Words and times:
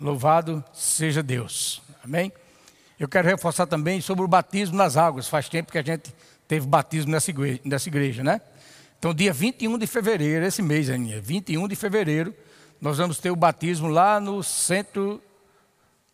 Louvado 0.00 0.64
seja 0.72 1.22
Deus. 1.22 1.80
Amém? 2.02 2.32
Eu 2.98 3.08
quero 3.08 3.28
reforçar 3.28 3.66
também 3.66 4.00
sobre 4.00 4.24
o 4.24 4.28
batismo 4.28 4.76
nas 4.76 4.96
águas. 4.96 5.28
Faz 5.28 5.48
tempo 5.48 5.70
que 5.70 5.78
a 5.78 5.82
gente 5.82 6.12
teve 6.48 6.66
batismo 6.66 7.12
nessa 7.12 7.30
igreja, 7.30 7.60
nessa 7.64 7.88
igreja 7.88 8.24
né? 8.24 8.40
Então, 8.98 9.14
dia 9.14 9.32
21 9.32 9.78
de 9.78 9.86
fevereiro, 9.86 10.44
esse 10.44 10.62
mês, 10.62 10.88
Aninha, 10.88 11.20
21 11.20 11.68
de 11.68 11.76
fevereiro, 11.76 12.34
nós 12.80 12.98
vamos 12.98 13.18
ter 13.18 13.30
o 13.30 13.36
batismo 13.36 13.88
lá 13.88 14.18
no 14.18 14.42
centro 14.42 15.22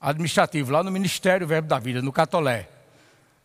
administrativo, 0.01 0.73
lá 0.73 0.83
no 0.83 0.91
Ministério 0.91 1.47
Verbo 1.47 1.69
da 1.69 1.79
Vida, 1.79 2.03
no 2.03 2.12
Catolé. 2.12 2.69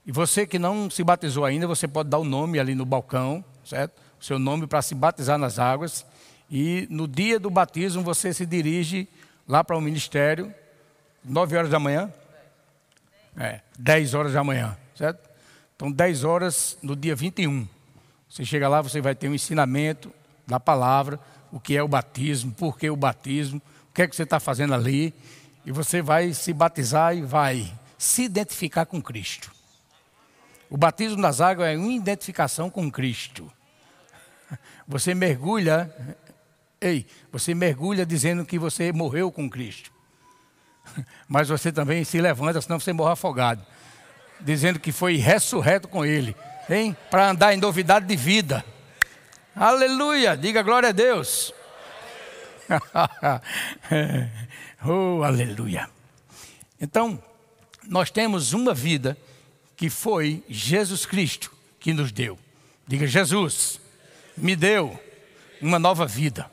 E 0.06 0.12
você 0.12 0.46
que 0.46 0.60
não 0.60 0.90
se 0.90 1.04
batizou 1.04 1.46
ainda, 1.46 1.68
você 1.68 1.88
pode 1.88 2.10
dar 2.10 2.18
o 2.18 2.24
nome 2.24 2.60
ali 2.60 2.76
no 2.76 2.86
balcão, 2.86 3.44
certo? 3.64 3.94
O 4.20 4.24
seu 4.24 4.40
nome 4.40 4.68
para 4.68 4.82
se 4.82 4.96
batizar 4.96 5.38
nas 5.38 5.60
águas. 5.60 6.06
E 6.50 6.88
no 6.90 7.08
dia 7.08 7.40
do 7.40 7.50
batismo 7.50 8.04
você 8.04 8.34
se 8.34 8.46
dirige 8.46 9.08
lá 9.48 9.64
para 9.64 9.78
o 9.78 9.82
ministério, 9.82 10.54
9 11.24 11.58
horas 11.58 11.70
da 11.70 11.80
manhã? 11.80 12.12
É, 13.38 13.62
10 13.78 14.14
horas 14.14 14.34
da 14.34 14.44
manhã, 14.44 14.78
certo? 14.96 15.30
Então, 15.76 15.92
10 15.92 16.24
horas 16.24 16.78
no 16.82 16.96
dia 16.96 17.16
21. 17.16 17.68
Você 18.30 18.46
chega 18.46 18.68
lá, 18.68 18.82
você 18.82 19.02
vai 19.02 19.14
ter 19.14 19.28
um 19.30 19.34
ensinamento 19.34 20.12
da 20.48 20.60
palavra, 20.60 21.20
o 21.52 21.60
que 21.60 21.76
é 21.76 21.84
o 21.84 21.88
batismo, 21.88 22.52
por 22.54 22.78
que 22.78 22.90
o 22.90 22.96
batismo, 22.96 23.62
o 23.90 23.94
que 23.94 24.02
é 24.02 24.08
que 24.08 24.16
você 24.16 24.24
está 24.24 24.40
fazendo 24.40 24.74
ali. 24.74 25.14
E 25.66 25.72
você 25.72 26.02
vai 26.02 26.34
se 26.34 26.54
batizar 26.54 27.16
e 27.16 27.22
vai 27.22 27.74
se 27.98 28.24
identificar 28.24 28.86
com 28.86 29.02
Cristo. 29.02 29.52
O 30.70 30.78
batismo 30.78 31.22
nas 31.22 31.42
águas 31.42 31.68
é 31.68 31.78
uma 31.78 31.92
identificação 31.92 32.70
com 32.70 32.90
Cristo. 32.92 33.52
Você 34.88 35.14
mergulha, 35.14 35.94
ei, 36.86 37.06
você 37.32 37.54
mergulha 37.54 38.06
dizendo 38.06 38.46
que 38.46 38.60
você 38.60 38.92
morreu 38.92 39.32
com 39.32 39.50
Cristo. 39.50 39.92
Mas 41.28 41.50
você 41.50 41.72
também 41.72 42.04
se 42.04 42.22
levanta, 42.22 42.62
senão 42.62 42.80
você 42.80 42.94
morre 42.94 43.14
afogado. 43.14 43.66
Dizendo 44.40 44.80
que 44.80 44.92
foi 44.92 45.16
ressurreto 45.16 45.88
com 45.88 46.06
Ele, 46.06 46.36
hein? 46.70 46.96
Para 47.10 47.30
andar 47.30 47.54
em 47.54 47.58
novidade 47.58 48.06
de 48.06 48.16
vida. 48.16 48.64
Aleluia! 49.56 50.36
Diga 50.36 50.62
glória 50.62 50.90
a 50.90 50.92
Deus. 50.92 51.54
oh, 54.86 55.24
aleluia. 55.24 55.90
Então, 56.80 57.22
nós 57.88 58.12
temos 58.12 58.54
uma 58.54 58.74
vida 58.74 59.18
que 59.78 59.90
foi 59.90 60.44
Jesus 60.50 61.06
Cristo 61.06 61.52
que 61.80 61.94
nos 61.94 62.12
deu. 62.12 62.38
Diga, 62.88 63.08
Jesus 63.08 63.80
me 64.36 64.56
deu 64.56 65.00
uma 65.62 65.80
nova 65.80 66.06
vida. 66.06 66.50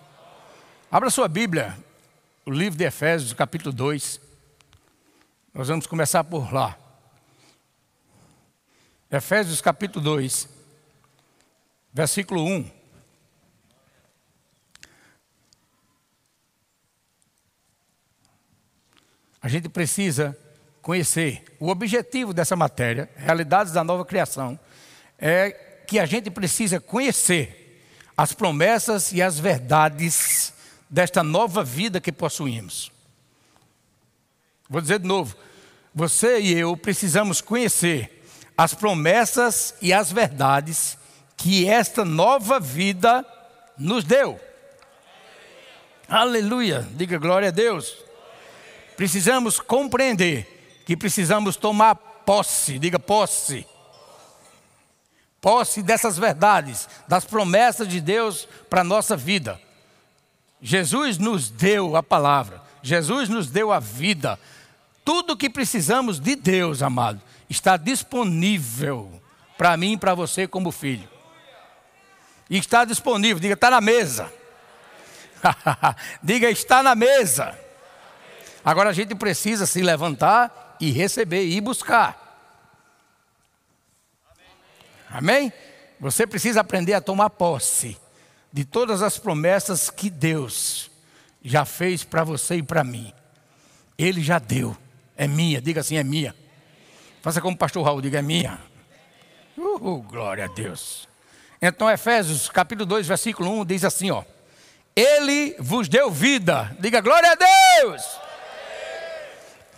Abra 0.94 1.08
sua 1.08 1.26
Bíblia, 1.26 1.74
o 2.44 2.50
livro 2.50 2.76
de 2.76 2.84
Efésios, 2.84 3.32
capítulo 3.32 3.72
2. 3.72 4.20
Nós 5.54 5.68
vamos 5.68 5.86
começar 5.86 6.22
por 6.22 6.52
lá. 6.52 6.76
Efésios, 9.10 9.62
capítulo 9.62 10.04
2, 10.04 10.46
versículo 11.94 12.44
1. 12.44 12.70
A 19.40 19.48
gente 19.48 19.70
precisa 19.70 20.38
conhecer. 20.82 21.56
O 21.58 21.70
objetivo 21.70 22.34
dessa 22.34 22.54
matéria, 22.54 23.08
Realidades 23.16 23.72
da 23.72 23.82
Nova 23.82 24.04
Criação, 24.04 24.60
é 25.18 25.52
que 25.86 25.98
a 25.98 26.04
gente 26.04 26.30
precisa 26.30 26.78
conhecer 26.78 27.82
as 28.14 28.34
promessas 28.34 29.10
e 29.10 29.22
as 29.22 29.38
verdades 29.38 30.52
desta 30.92 31.22
nova 31.22 31.64
vida 31.64 32.02
que 32.02 32.12
possuímos. 32.12 32.92
Vou 34.68 34.82
dizer 34.82 34.98
de 34.98 35.08
novo. 35.08 35.34
Você 35.94 36.38
e 36.38 36.52
eu 36.52 36.76
precisamos 36.76 37.40
conhecer 37.40 38.22
as 38.56 38.74
promessas 38.74 39.74
e 39.80 39.90
as 39.90 40.12
verdades 40.12 40.98
que 41.34 41.66
esta 41.66 42.04
nova 42.04 42.60
vida 42.60 43.24
nos 43.78 44.04
deu. 44.04 44.38
Aleluia. 46.06 46.86
Diga 46.92 47.16
glória 47.16 47.48
a 47.48 47.52
Deus. 47.52 47.96
Precisamos 48.94 49.58
compreender 49.58 50.82
que 50.84 50.94
precisamos 50.94 51.56
tomar 51.56 51.94
posse, 51.94 52.78
diga 52.78 52.98
posse. 52.98 53.66
Posse 55.40 55.82
dessas 55.82 56.18
verdades, 56.18 56.86
das 57.08 57.24
promessas 57.24 57.88
de 57.88 58.00
Deus 58.00 58.46
para 58.68 58.82
a 58.82 58.84
nossa 58.84 59.16
vida. 59.16 59.58
Jesus 60.62 61.18
nos 61.18 61.50
deu 61.50 61.96
a 61.96 62.02
palavra, 62.04 62.62
Jesus 62.80 63.28
nos 63.28 63.48
deu 63.48 63.72
a 63.72 63.80
vida. 63.80 64.38
Tudo 65.04 65.36
que 65.36 65.50
precisamos 65.50 66.20
de 66.20 66.36
Deus, 66.36 66.80
amado, 66.80 67.20
está 67.50 67.76
disponível 67.76 69.20
para 69.58 69.76
mim 69.76 69.94
e 69.94 69.96
para 69.98 70.14
você 70.14 70.46
como 70.46 70.70
filho. 70.70 71.08
E 72.48 72.56
está 72.56 72.84
disponível, 72.84 73.40
diga, 73.40 73.54
está 73.54 73.70
na 73.70 73.80
mesa. 73.80 74.32
diga, 76.22 76.48
está 76.48 76.80
na 76.80 76.94
mesa. 76.94 77.58
Agora 78.64 78.90
a 78.90 78.92
gente 78.92 79.16
precisa 79.16 79.66
se 79.66 79.82
levantar 79.82 80.76
e 80.78 80.92
receber 80.92 81.44
e 81.44 81.60
buscar. 81.60 82.20
Amém? 85.10 85.52
Você 85.98 86.24
precisa 86.24 86.60
aprender 86.60 86.94
a 86.94 87.00
tomar 87.00 87.30
posse 87.30 87.98
de 88.52 88.64
todas 88.64 89.02
as 89.02 89.18
promessas 89.18 89.88
que 89.88 90.10
Deus 90.10 90.90
já 91.42 91.64
fez 91.64 92.04
para 92.04 92.22
você 92.22 92.56
e 92.56 92.62
para 92.62 92.84
mim. 92.84 93.12
Ele 93.96 94.22
já 94.22 94.38
deu. 94.38 94.76
É 95.16 95.26
minha, 95.26 95.60
diga 95.60 95.80
assim, 95.80 95.96
é 95.96 96.04
minha. 96.04 96.34
Faça 97.22 97.40
como 97.40 97.54
o 97.54 97.58
pastor 97.58 97.84
Raul, 97.84 98.02
diga 98.02 98.18
é 98.18 98.22
minha. 98.22 98.60
Uh, 99.56 100.02
glória 100.02 100.44
a 100.44 100.48
Deus. 100.48 101.08
Então, 101.60 101.90
Efésios 101.90 102.48
capítulo 102.48 102.86
2, 102.86 103.06
versículo 103.06 103.50
1 103.60 103.64
diz 103.64 103.84
assim: 103.84 104.10
ó. 104.10 104.24
Ele 104.94 105.56
vos 105.58 105.88
deu 105.88 106.10
vida. 106.10 106.76
Diga 106.78 107.00
glória 107.00 107.30
a 107.30 107.34
Deus. 107.34 108.02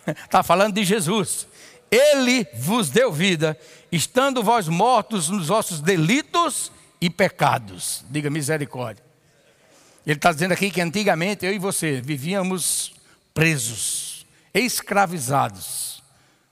Está 0.07 0.43
falando 0.43 0.75
de 0.75 0.85
Jesus. 0.85 1.47
Ele 1.91 2.47
vos 2.55 2.91
deu 2.91 3.13
vida, 3.13 3.57
estando 3.93 4.43
vós 4.43 4.67
mortos 4.67 5.29
nos 5.29 5.47
vossos 5.47 5.81
delitos 5.81 6.73
e 7.05 7.11
pecados. 7.11 8.03
Diga 8.09 8.31
misericórdia. 8.31 9.05
Ele 10.07 10.17
está 10.17 10.33
dizendo 10.33 10.53
aqui 10.53 10.71
que 10.71 10.81
antigamente 10.81 11.45
eu 11.45 11.53
e 11.53 11.59
você 11.59 12.01
vivíamos 12.01 12.95
presos, 13.35 14.25
escravizados 14.55 16.03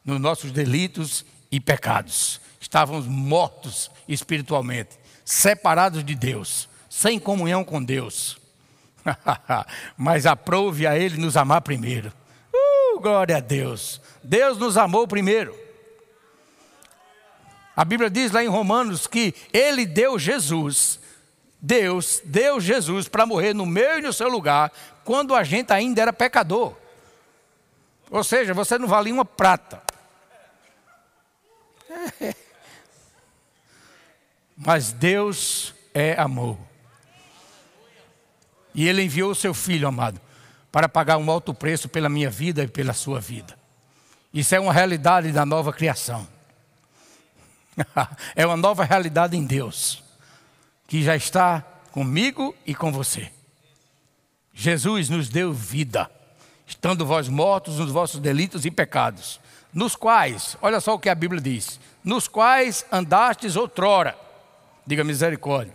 nos 0.04 0.20
nossos 0.20 0.52
delitos 0.52 1.24
e 1.50 1.58
pecados. 1.58 2.38
Estávamos 2.60 3.06
mortos 3.06 3.90
espiritualmente, 4.06 4.98
separados 5.24 6.04
de 6.04 6.14
Deus, 6.14 6.69
sem 6.90 7.19
comunhão 7.19 7.64
com 7.64 7.82
Deus. 7.82 8.36
Mas 9.96 10.26
aprove 10.26 10.86
a 10.86 10.98
Ele 10.98 11.16
nos 11.16 11.34
amar 11.34 11.62
primeiro 11.62 12.12
glória 13.02 13.36
a 13.36 13.40
Deus. 13.40 14.00
Deus 14.22 14.56
nos 14.56 14.78
amou 14.78 15.06
primeiro. 15.06 15.54
A 17.76 17.84
Bíblia 17.84 18.10
diz 18.10 18.30
lá 18.30 18.44
em 18.44 18.48
Romanos 18.48 19.06
que 19.06 19.34
Ele 19.52 19.86
deu 19.86 20.18
Jesus, 20.18 21.00
Deus 21.60 22.20
deu 22.24 22.60
Jesus 22.60 23.08
para 23.08 23.24
morrer 23.24 23.54
no 23.54 23.64
meu 23.64 23.98
e 23.98 24.02
no 24.02 24.12
seu 24.12 24.28
lugar, 24.28 24.70
quando 25.04 25.34
a 25.34 25.42
gente 25.42 25.72
ainda 25.72 26.02
era 26.02 26.12
pecador. 26.12 26.74
Ou 28.10 28.22
seja, 28.22 28.52
você 28.52 28.78
não 28.78 28.86
valia 28.86 29.14
uma 29.14 29.24
prata. 29.24 29.82
Mas 34.56 34.92
Deus 34.92 35.74
é 35.94 36.12
amor. 36.20 36.58
E 38.74 38.86
Ele 38.86 39.02
enviou 39.02 39.30
o 39.30 39.34
seu 39.34 39.54
Filho 39.54 39.88
amado 39.88 40.20
para 40.70 40.88
pagar 40.88 41.16
um 41.18 41.30
alto 41.30 41.52
preço 41.52 41.88
pela 41.88 42.08
minha 42.08 42.30
vida 42.30 42.62
e 42.62 42.68
pela 42.68 42.92
sua 42.92 43.20
vida. 43.20 43.58
Isso 44.32 44.54
é 44.54 44.60
uma 44.60 44.72
realidade 44.72 45.30
da 45.32 45.44
nova 45.44 45.72
criação. 45.72 46.26
é 48.34 48.46
uma 48.46 48.56
nova 48.56 48.84
realidade 48.84 49.36
em 49.36 49.44
Deus, 49.44 50.02
que 50.86 51.02
já 51.02 51.16
está 51.16 51.60
comigo 51.90 52.54
e 52.66 52.74
com 52.74 52.92
você. 52.92 53.30
Jesus 54.52 55.08
nos 55.08 55.28
deu 55.28 55.52
vida, 55.52 56.10
estando 56.66 57.06
vós 57.06 57.28
mortos 57.28 57.78
nos 57.78 57.90
vossos 57.90 58.20
delitos 58.20 58.64
e 58.64 58.70
pecados, 58.70 59.40
nos 59.72 59.96
quais, 59.96 60.56
olha 60.60 60.80
só 60.80 60.94
o 60.94 60.98
que 60.98 61.08
a 61.08 61.14
Bíblia 61.14 61.40
diz: 61.40 61.80
nos 62.04 62.28
quais 62.28 62.84
andastes 62.92 63.56
outrora, 63.56 64.16
diga 64.86 65.04
misericórdia, 65.04 65.75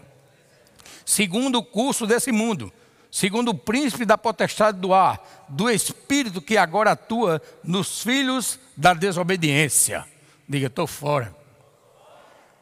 segundo 1.05 1.59
o 1.59 1.63
curso 1.63 2.05
desse 2.05 2.31
mundo 2.31 2.71
segundo 3.11 3.49
o 3.49 3.57
príncipe 3.57 4.05
da 4.05 4.17
potestade 4.17 4.79
do 4.79 4.93
ar, 4.93 5.45
do 5.49 5.69
espírito 5.69 6.41
que 6.41 6.57
agora 6.57 6.91
atua 6.91 7.41
nos 7.63 8.01
filhos 8.03 8.59
da 8.75 8.93
desobediência. 8.93 10.05
Diga, 10.47 10.67
estou 10.67 10.87
fora. 10.87 11.35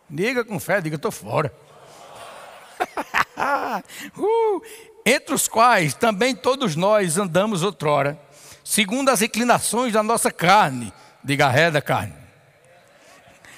Diga 0.09 0.45
com 0.45 0.59
fé, 0.59 0.81
diga, 0.81 0.95
estou 0.95 1.11
fora. 1.11 1.53
uh, 4.17 4.61
entre 5.05 5.33
os 5.33 5.47
quais 5.47 5.93
também 5.93 6.35
todos 6.35 6.75
nós 6.75 7.17
andamos 7.17 7.63
outrora, 7.63 8.19
segundo 8.63 9.09
as 9.09 9.21
inclinações 9.21 9.93
da 9.93 10.03
nossa 10.03 10.31
carne, 10.31 10.93
diga 11.23 11.49
ré 11.49 11.71
da 11.71 11.81
carne, 11.81 12.13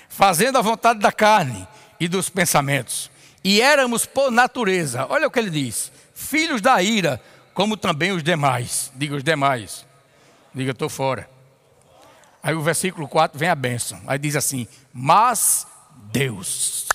fazendo 0.09 0.57
a 0.57 0.61
vontade 0.61 0.99
da 0.99 1.11
carne 1.11 1.67
e 1.99 2.07
dos 2.07 2.29
pensamentos. 2.29 3.09
E 3.43 3.61
éramos 3.61 4.05
por 4.05 4.31
natureza, 4.31 5.05
olha 5.09 5.27
o 5.27 5.31
que 5.31 5.39
ele 5.39 5.49
diz: 5.49 5.91
filhos 6.13 6.61
da 6.61 6.81
ira, 6.81 7.21
como 7.53 7.77
também 7.77 8.11
os 8.11 8.23
demais. 8.23 8.91
Diga 8.95 9.15
os 9.15 9.23
demais. 9.23 9.85
Diga, 10.53 10.71
estou 10.71 10.89
fora. 10.89 11.29
Aí 12.43 12.53
o 12.53 12.61
versículo 12.61 13.07
4 13.07 13.37
vem 13.37 13.49
a 13.49 13.55
bênção. 13.55 14.01
Aí 14.05 14.17
diz 14.19 14.35
assim: 14.35 14.67
Mas 14.93 15.65
Deus. 16.11 16.87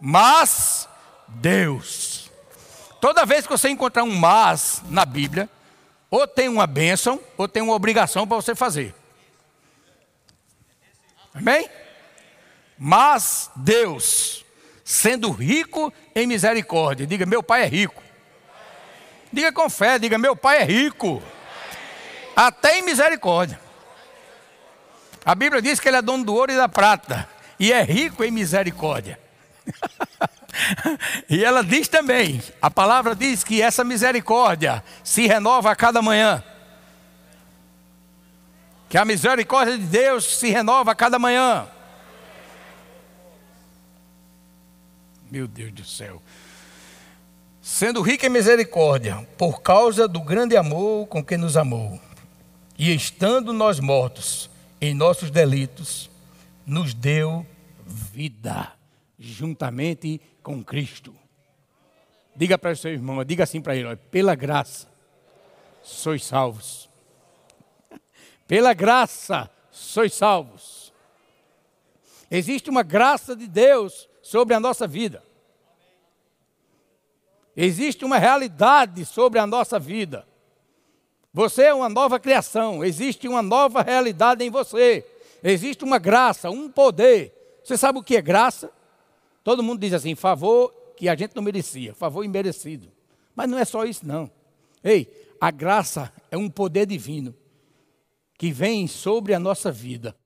Mas 0.00 0.88
Deus. 1.28 2.30
Toda 3.00 3.26
vez 3.26 3.46
que 3.46 3.52
você 3.52 3.68
encontrar 3.68 4.02
um 4.04 4.14
mas 4.14 4.82
na 4.88 5.04
Bíblia, 5.04 5.48
ou 6.10 6.26
tem 6.26 6.48
uma 6.48 6.66
bênção, 6.66 7.20
ou 7.36 7.48
tem 7.48 7.62
uma 7.62 7.74
obrigação 7.74 8.26
para 8.26 8.36
você 8.36 8.54
fazer. 8.54 8.94
Amém? 11.34 11.68
Mas 12.78 13.50
Deus, 13.56 14.44
sendo 14.84 15.30
rico 15.30 15.92
em 16.14 16.26
misericórdia, 16.26 17.06
diga: 17.06 17.26
Meu 17.26 17.42
pai 17.42 17.62
é 17.62 17.66
rico. 17.66 18.02
Diga 19.32 19.52
com 19.52 19.68
fé, 19.68 19.98
diga: 19.98 20.18
Meu 20.18 20.34
pai 20.34 20.62
é 20.62 20.64
rico. 20.64 21.22
Até 22.34 22.78
em 22.78 22.82
misericórdia. 22.82 23.60
A 25.24 25.34
Bíblia 25.34 25.60
diz 25.60 25.80
que 25.80 25.88
ele 25.88 25.96
é 25.96 26.02
dono 26.02 26.24
do 26.24 26.34
ouro 26.34 26.52
e 26.52 26.56
da 26.56 26.68
prata, 26.68 27.28
e 27.58 27.72
é 27.72 27.82
rico 27.82 28.22
em 28.24 28.30
misericórdia. 28.30 29.18
e 31.28 31.44
ela 31.44 31.62
diz 31.62 31.88
também: 31.88 32.42
a 32.60 32.70
palavra 32.70 33.14
diz 33.14 33.42
que 33.42 33.62
essa 33.62 33.84
misericórdia 33.84 34.82
se 35.02 35.26
renova 35.26 35.70
a 35.70 35.76
cada 35.76 36.00
manhã. 36.02 36.42
Que 38.88 38.98
a 38.98 39.04
misericórdia 39.04 39.76
de 39.76 39.84
Deus 39.84 40.38
se 40.38 40.48
renova 40.50 40.92
a 40.92 40.94
cada 40.94 41.18
manhã. 41.18 41.66
Meu 45.30 45.48
Deus 45.48 45.72
do 45.72 45.84
céu. 45.84 46.22
Sendo 47.60 48.00
rica 48.00 48.26
em 48.26 48.30
misericórdia, 48.30 49.26
por 49.36 49.60
causa 49.60 50.06
do 50.06 50.20
grande 50.20 50.56
amor 50.56 51.08
com 51.08 51.22
que 51.22 51.36
nos 51.36 51.56
amou, 51.56 52.00
e 52.78 52.94
estando 52.94 53.52
nós 53.52 53.80
mortos 53.80 54.48
em 54.80 54.94
nossos 54.94 55.32
delitos, 55.32 56.08
nos 56.66 56.92
deu 56.92 57.46
vida 57.86 58.72
juntamente 59.18 60.20
com 60.42 60.62
Cristo. 60.62 61.14
Diga 62.34 62.58
para 62.58 62.72
o 62.72 62.76
seu 62.76 62.92
irmão, 62.92 63.24
diga 63.24 63.44
assim 63.44 63.60
para 63.60 63.76
ele: 63.76 63.94
pela 63.96 64.34
graça 64.34 64.88
sois 65.82 66.24
salvos. 66.24 66.88
Pela 68.46 68.74
graça 68.74 69.50
sois 69.70 70.14
salvos. 70.14 70.92
Existe 72.30 72.70
uma 72.70 72.82
graça 72.82 73.34
de 73.34 73.46
Deus 73.46 74.08
sobre 74.22 74.54
a 74.54 74.60
nossa 74.60 74.86
vida. 74.86 75.22
Existe 77.56 78.04
uma 78.04 78.18
realidade 78.18 79.04
sobre 79.04 79.38
a 79.38 79.46
nossa 79.46 79.78
vida. 79.78 80.26
Você 81.32 81.64
é 81.64 81.74
uma 81.74 81.88
nova 81.88 82.20
criação, 82.20 82.84
existe 82.84 83.26
uma 83.26 83.42
nova 83.42 83.82
realidade 83.82 84.44
em 84.44 84.50
você. 84.50 85.04
Existe 85.42 85.84
uma 85.84 85.98
graça, 85.98 86.50
um 86.50 86.70
poder. 86.70 87.60
Você 87.62 87.76
sabe 87.76 87.98
o 87.98 88.02
que 88.02 88.16
é 88.16 88.22
graça? 88.22 88.70
Todo 89.42 89.62
mundo 89.62 89.80
diz 89.80 89.92
assim, 89.92 90.14
favor 90.14 90.72
que 90.96 91.08
a 91.08 91.14
gente 91.14 91.36
não 91.36 91.42
merecia, 91.42 91.94
favor 91.94 92.24
imerecido. 92.24 92.90
Mas 93.34 93.48
não 93.48 93.58
é 93.58 93.64
só 93.64 93.84
isso, 93.84 94.06
não. 94.06 94.30
Ei, 94.82 95.34
a 95.40 95.50
graça 95.50 96.12
é 96.30 96.36
um 96.36 96.48
poder 96.48 96.86
divino 96.86 97.34
que 98.38 98.50
vem 98.52 98.86
sobre 98.86 99.34
a 99.34 99.38
nossa 99.38 99.70
vida. 99.70 100.16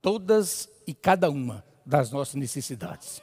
Todas 0.00 0.68
e 0.86 0.94
cada 0.94 1.30
uma 1.30 1.64
das 1.84 2.10
nossas 2.10 2.34
necessidades. 2.34 3.22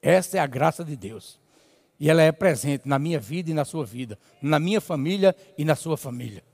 Essa 0.00 0.38
é 0.38 0.40
a 0.40 0.46
graça 0.46 0.84
de 0.84 0.96
Deus. 0.96 1.40
E 1.98 2.10
ela 2.10 2.22
é 2.22 2.32
presente 2.32 2.88
na 2.88 2.98
minha 2.98 3.20
vida 3.20 3.50
e 3.50 3.54
na 3.54 3.64
sua 3.64 3.84
vida, 3.84 4.18
na 4.42 4.58
minha 4.58 4.80
família 4.80 5.34
e 5.56 5.64
na 5.64 5.76
sua 5.76 5.96
família. 5.96 6.44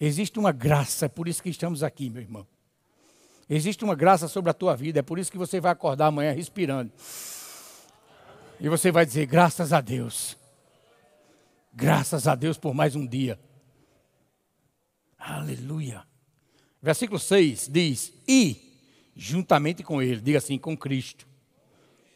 Existe 0.00 0.38
uma 0.38 0.52
graça, 0.52 1.06
é 1.06 1.08
por 1.08 1.26
isso 1.26 1.42
que 1.42 1.48
estamos 1.48 1.82
aqui, 1.82 2.10
meu 2.10 2.22
irmão. 2.22 2.46
Existe 3.48 3.84
uma 3.84 3.94
graça 3.94 4.28
sobre 4.28 4.50
a 4.50 4.54
tua 4.54 4.74
vida, 4.74 4.98
é 4.98 5.02
por 5.02 5.18
isso 5.18 5.30
que 5.30 5.38
você 5.38 5.60
vai 5.60 5.72
acordar 5.72 6.06
amanhã 6.06 6.32
respirando. 6.32 6.92
E 8.60 8.68
você 8.68 8.90
vai 8.90 9.06
dizer: 9.06 9.26
graças 9.26 9.72
a 9.72 9.80
Deus. 9.80 10.36
Graças 11.72 12.26
a 12.26 12.34
Deus 12.34 12.56
por 12.56 12.74
mais 12.74 12.96
um 12.96 13.06
dia. 13.06 13.38
Aleluia. 15.18 16.04
Versículo 16.82 17.18
6 17.18 17.68
diz: 17.70 18.12
E 18.26 18.66
juntamente 19.14 19.82
com 19.82 20.02
Ele, 20.02 20.20
diga 20.20 20.38
assim, 20.38 20.58
com 20.58 20.76
Cristo, 20.76 21.26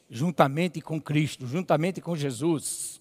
juntamente 0.08 0.80
com 0.80 1.00
Cristo, 1.00 1.46
juntamente 1.46 2.00
com 2.00 2.16
Jesus, 2.16 3.00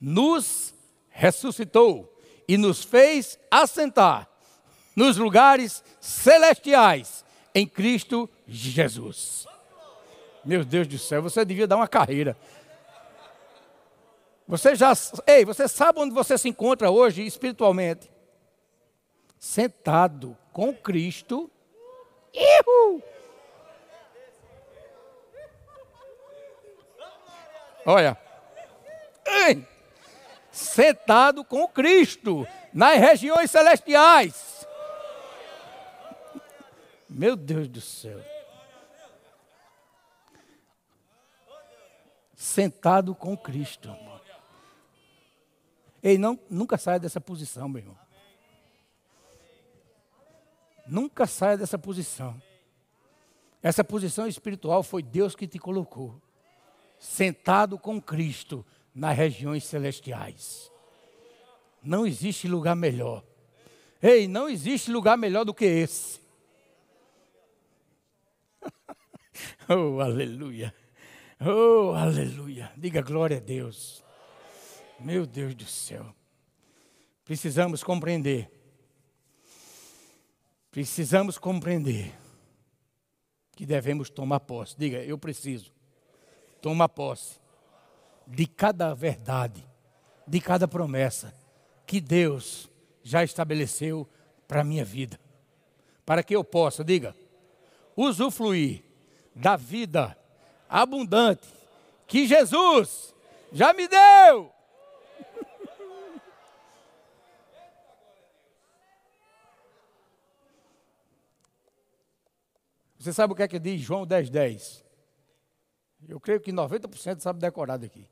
nos 0.00 0.74
ressuscitou 1.08 2.19
e 2.50 2.58
nos 2.58 2.82
fez 2.82 3.38
assentar 3.48 4.28
nos 4.96 5.16
lugares 5.16 5.84
celestiais 6.00 7.24
em 7.54 7.64
Cristo 7.64 8.28
Jesus. 8.44 9.46
Meu 10.44 10.64
Deus 10.64 10.88
do 10.88 10.98
céu, 10.98 11.22
você 11.22 11.44
devia 11.44 11.68
dar 11.68 11.76
uma 11.76 11.86
carreira. 11.86 12.36
Você 14.48 14.74
já, 14.74 14.92
ei, 15.28 15.44
você 15.44 15.68
sabe 15.68 16.00
onde 16.00 16.12
você 16.12 16.36
se 16.36 16.48
encontra 16.48 16.90
hoje 16.90 17.24
espiritualmente? 17.24 18.10
Sentado 19.38 20.36
com 20.52 20.74
Cristo. 20.74 21.48
Ihu! 22.34 23.00
Olha. 27.86 28.18
Ei, 29.24 29.64
sentado 30.60 31.44
com 31.44 31.66
Cristo 31.66 32.46
nas 32.72 32.98
regiões 32.98 33.50
celestiais. 33.50 34.66
Meu 37.08 37.34
Deus 37.34 37.66
do 37.66 37.80
céu. 37.80 38.20
Sentado 42.34 43.14
com 43.14 43.36
Cristo. 43.36 43.94
Ei, 46.02 46.16
não, 46.16 46.38
nunca 46.48 46.78
saia 46.78 46.98
dessa 46.98 47.20
posição, 47.20 47.68
meu 47.68 47.80
irmão. 47.80 47.98
Nunca 50.86 51.26
saia 51.26 51.56
dessa 51.56 51.78
posição. 51.78 52.40
Essa 53.62 53.84
posição 53.84 54.26
espiritual 54.26 54.82
foi 54.82 55.02
Deus 55.02 55.34
que 55.34 55.46
te 55.46 55.58
colocou. 55.58 56.20
Sentado 56.98 57.78
com 57.78 58.00
Cristo 58.00 58.64
nas 58.94 59.16
regiões 59.16 59.64
celestiais. 59.64 60.70
Não 61.82 62.06
existe 62.06 62.46
lugar 62.48 62.76
melhor. 62.76 63.24
Ei, 64.02 64.26
não 64.28 64.48
existe 64.48 64.90
lugar 64.90 65.16
melhor 65.16 65.44
do 65.44 65.54
que 65.54 65.64
esse. 65.64 66.20
Oh, 69.68 70.00
aleluia. 70.00 70.74
Oh, 71.40 71.92
aleluia. 71.94 72.72
Diga 72.76 73.00
glória 73.00 73.36
a 73.38 73.40
Deus. 73.40 74.04
Meu 74.98 75.24
Deus 75.24 75.54
do 75.54 75.64
céu. 75.64 76.14
Precisamos 77.24 77.82
compreender. 77.82 78.50
Precisamos 80.70 81.38
compreender 81.38 82.12
que 83.56 83.64
devemos 83.64 84.10
tomar 84.10 84.40
posse. 84.40 84.74
Diga, 84.76 84.98
eu 85.04 85.16
preciso 85.16 85.72
tomar 86.60 86.88
posse 86.88 87.38
de 88.30 88.46
cada 88.46 88.94
verdade, 88.94 89.66
de 90.26 90.40
cada 90.40 90.68
promessa 90.68 91.34
que 91.84 92.00
Deus 92.00 92.70
já 93.02 93.24
estabeleceu 93.24 94.08
para 94.46 94.60
a 94.60 94.64
minha 94.64 94.84
vida. 94.84 95.18
Para 96.06 96.22
que 96.22 96.34
eu 96.34 96.44
possa, 96.44 96.84
diga, 96.84 97.14
usufruir 97.96 98.84
da 99.34 99.56
vida 99.56 100.16
abundante 100.68 101.48
que 102.06 102.26
Jesus 102.26 103.14
já 103.52 103.72
me 103.72 103.88
deu. 103.88 104.52
Você 112.96 113.12
sabe 113.12 113.32
o 113.32 113.36
que 113.36 113.42
é 113.42 113.48
que 113.48 113.58
diz 113.58 113.80
João 113.80 114.06
10, 114.06 114.30
10? 114.30 114.84
Eu 116.08 116.20
creio 116.20 116.40
que 116.40 116.52
90% 116.52 117.20
sabe 117.20 117.40
decorado 117.40 117.86
aqui. 117.86 118.06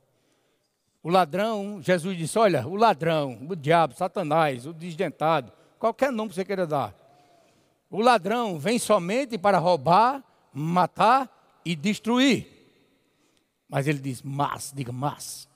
O 1.03 1.11
ladrão, 1.11 1.81
Jesus 1.81 2.17
disse: 2.17 2.39
Olha, 2.39 2.67
o 2.67 2.75
ladrão, 2.77 3.39
o 3.49 3.55
diabo, 3.55 3.95
Satanás, 3.95 4.67
o 4.67 4.73
desdentado, 4.73 5.53
qualquer 5.79 6.11
nome 6.11 6.31
que 6.31 6.35
você 6.35 6.45
queira 6.45 6.67
dar. 6.67 6.95
O 7.91 8.03
ladrão 8.03 8.59
vem 8.59 8.79
somente 8.79 9.39
para 9.39 9.59
roubar, 9.59 10.23
matar 10.53 11.61
e 11.65 11.75
destruir. 11.77 12.47
Mas 13.69 13.87
ele 13.87 13.99
diz: 13.99 14.23
Mas, 14.23 14.73
diga 14.75 14.93
mas. 14.93 15.49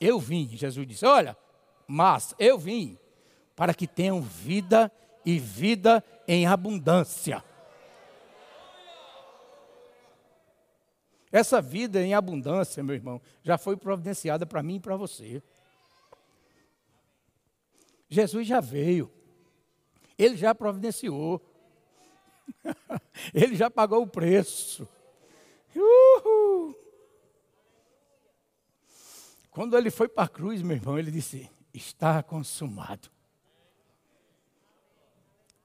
eu 0.00 0.18
vim. 0.18 0.48
Jesus 0.52 0.86
disse: 0.86 1.06
Olha, 1.06 1.36
mas 1.86 2.34
eu 2.38 2.58
vim 2.58 2.98
para 3.54 3.74
que 3.74 3.86
tenham 3.86 4.20
vida 4.20 4.90
e 5.24 5.38
vida 5.38 6.02
em 6.26 6.46
abundância. 6.46 7.42
Essa 11.34 11.60
vida 11.60 12.00
em 12.00 12.14
abundância, 12.14 12.80
meu 12.80 12.94
irmão, 12.94 13.20
já 13.42 13.58
foi 13.58 13.76
providenciada 13.76 14.46
para 14.46 14.62
mim 14.62 14.76
e 14.76 14.80
para 14.80 14.94
você. 14.94 15.42
Jesus 18.08 18.46
já 18.46 18.60
veio. 18.60 19.10
Ele 20.16 20.36
já 20.36 20.54
providenciou. 20.54 21.44
Ele 23.34 23.56
já 23.56 23.68
pagou 23.68 24.00
o 24.02 24.06
preço. 24.06 24.88
Uhul. 25.74 26.78
Quando 29.50 29.76
ele 29.76 29.90
foi 29.90 30.06
para 30.06 30.24
a 30.24 30.28
cruz, 30.28 30.62
meu 30.62 30.76
irmão, 30.76 30.96
ele 30.96 31.10
disse: 31.10 31.50
Está 31.72 32.22
consumado. 32.22 33.10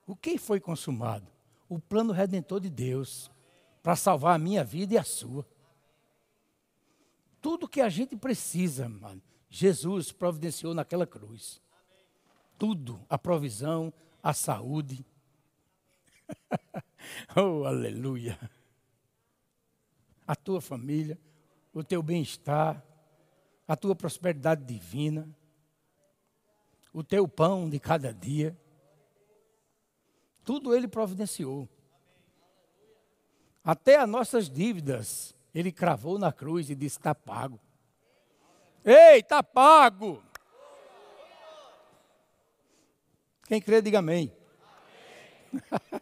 O 0.07 0.15
que 0.15 0.39
foi 0.39 0.59
consumado? 0.59 1.27
O 1.67 1.77
plano 1.77 2.11
redentor 2.11 2.59
de 2.59 2.71
Deus 2.71 3.29
para 3.83 3.95
salvar 3.95 4.35
a 4.35 4.39
minha 4.39 4.63
vida 4.63 4.95
e 4.95 4.97
a 4.97 5.03
sua. 5.03 5.45
Tudo 7.41 7.67
que 7.67 7.81
a 7.81 7.89
gente 7.89 8.15
precisa, 8.15 8.89
mano, 8.89 9.21
Jesus 9.49 10.11
providenciou 10.11 10.73
naquela 10.73 11.07
cruz. 11.07 11.61
Tudo, 12.57 13.03
a 13.09 13.17
provisão, 13.17 13.93
a 14.21 14.33
saúde. 14.33 15.05
oh, 17.35 17.65
aleluia. 17.65 18.37
A 20.27 20.35
tua 20.35 20.61
família, 20.61 21.17
o 21.73 21.83
teu 21.83 22.03
bem-estar, 22.03 22.83
a 23.67 23.75
tua 23.75 23.95
prosperidade 23.95 24.63
divina, 24.65 25.27
o 26.93 27.03
teu 27.03 27.27
pão 27.27 27.69
de 27.69 27.79
cada 27.79 28.13
dia. 28.13 28.57
Tudo 30.43 30.75
ele 30.75 30.87
providenciou. 30.87 31.69
Até 33.63 33.97
as 33.97 34.09
nossas 34.09 34.49
dívidas, 34.49 35.35
ele 35.53 35.71
cravou 35.71 36.19
na 36.19 36.31
cruz 36.31 36.69
e 36.69 36.75
disse: 36.75 36.97
está 36.97 37.13
pago. 37.15 37.59
Ei, 38.83 39.19
está 39.19 39.43
pago. 39.43 40.23
Quem 43.47 43.61
crê, 43.61 43.81
diga 43.81 43.99
amém. 43.99 44.31
amém. 45.51 46.01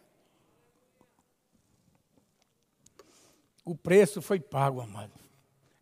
o 3.64 3.74
preço 3.74 4.20
foi 4.20 4.38
pago, 4.38 4.80
amado. 4.80 5.12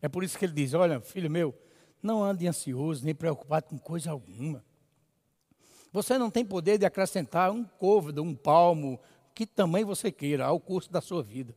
É 0.01 0.07
por 0.07 0.23
isso 0.23 0.37
que 0.37 0.45
ele 0.45 0.53
diz: 0.53 0.73
Olha, 0.73 1.01
filho 1.01 1.29
meu, 1.29 1.53
não 2.01 2.23
ande 2.23 2.47
ansioso 2.47 3.03
nem 3.03 3.13
preocupado 3.13 3.67
com 3.67 3.77
coisa 3.77 4.11
alguma. 4.11 4.63
Você 5.91 6.17
não 6.17 6.29
tem 6.29 6.45
poder 6.45 6.77
de 6.77 6.85
acrescentar 6.85 7.51
um 7.51 7.63
côvado, 7.63 8.21
um 8.21 8.35
palmo, 8.35 8.99
que 9.33 9.45
tamanho 9.45 9.87
você 9.87 10.11
queira, 10.11 10.45
ao 10.45 10.59
curso 10.59 10.91
da 10.91 11.01
sua 11.01 11.23
vida. 11.23 11.55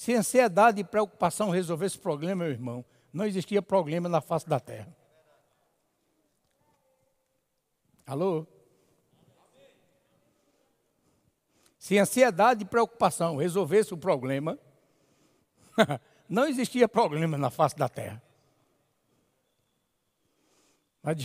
Se 0.00 0.14
ansiedade 0.14 0.80
e 0.80 0.84
preocupação 0.84 1.50
resolvesse 1.50 1.96
esse 1.96 2.02
problema, 2.02 2.42
meu 2.44 2.50
irmão, 2.50 2.82
não 3.12 3.26
existia 3.26 3.60
problema 3.60 4.08
na 4.08 4.22
face 4.22 4.48
da 4.48 4.58
terra. 4.58 4.96
Alô? 8.06 8.46
Se 11.78 11.98
ansiedade 11.98 12.62
e 12.62 12.66
preocupação 12.66 13.36
resolvesse 13.36 13.92
o 13.92 13.98
problema, 13.98 14.58
não 16.26 16.46
existia 16.46 16.88
problema 16.88 17.36
na 17.36 17.50
face 17.50 17.76
da 17.76 17.86
terra. 17.86 18.22
Mas 21.02 21.18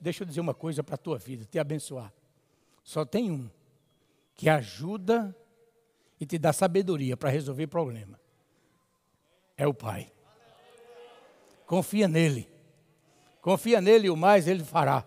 deixa 0.00 0.22
eu 0.22 0.28
dizer 0.28 0.40
uma 0.40 0.54
coisa 0.54 0.84
para 0.84 0.94
a 0.94 0.98
tua 0.98 1.18
vida, 1.18 1.44
te 1.44 1.58
abençoar. 1.58 2.14
Só 2.84 3.04
tem 3.04 3.32
um 3.32 3.50
que 4.32 4.48
ajuda 4.48 5.36
e 6.20 6.26
te 6.26 6.38
dá 6.38 6.52
sabedoria 6.52 7.16
para 7.16 7.30
resolver 7.30 7.66
problema. 7.66 8.18
É 9.56 9.66
o 9.66 9.74
Pai. 9.74 10.12
Confia 11.66 12.08
nele. 12.08 12.48
Confia 13.40 13.80
nele 13.80 14.06
e 14.06 14.10
o 14.10 14.16
mais 14.16 14.46
ele 14.46 14.64
fará. 14.64 15.04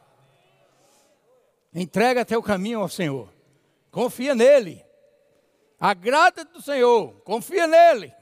Entrega 1.74 2.26
teu 2.26 2.42
caminho 2.42 2.82
ao 2.82 2.90
Senhor. 2.90 3.32
Confia 3.92 4.34
nele. 4.34 4.84
Agrada 5.80 6.44
do 6.44 6.62
Senhor. 6.62 7.14
Confia 7.22 7.68
nele. 7.68 8.14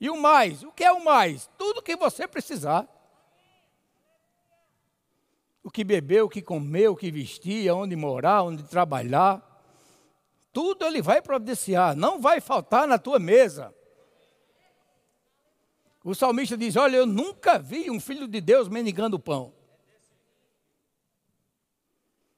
E 0.00 0.10
o 0.10 0.16
mais, 0.16 0.62
o 0.64 0.72
que 0.72 0.82
é 0.82 0.92
o 0.92 1.04
mais? 1.04 1.48
Tudo 1.56 1.82
que 1.82 1.94
você 1.94 2.26
precisar 2.26 2.88
o 5.62 5.70
que 5.70 5.84
beber, 5.84 6.22
o 6.22 6.28
que 6.28 6.42
comer, 6.42 6.88
o 6.88 6.96
que 6.96 7.10
vestir, 7.10 7.70
onde 7.70 7.94
morar, 7.94 8.42
onde 8.42 8.64
trabalhar. 8.64 9.40
Tudo 10.52 10.84
ele 10.84 11.00
vai 11.00 11.22
providenciar, 11.22 11.96
não 11.96 12.20
vai 12.20 12.40
faltar 12.40 12.86
na 12.86 12.98
tua 12.98 13.18
mesa. 13.18 13.74
O 16.04 16.14
salmista 16.14 16.56
diz: 16.56 16.76
Olha, 16.76 16.96
eu 16.96 17.06
nunca 17.06 17.58
vi 17.58 17.90
um 17.90 18.00
filho 18.00 18.26
de 18.26 18.40
Deus 18.40 18.68
mendigando 18.68 19.18
pão. 19.18 19.54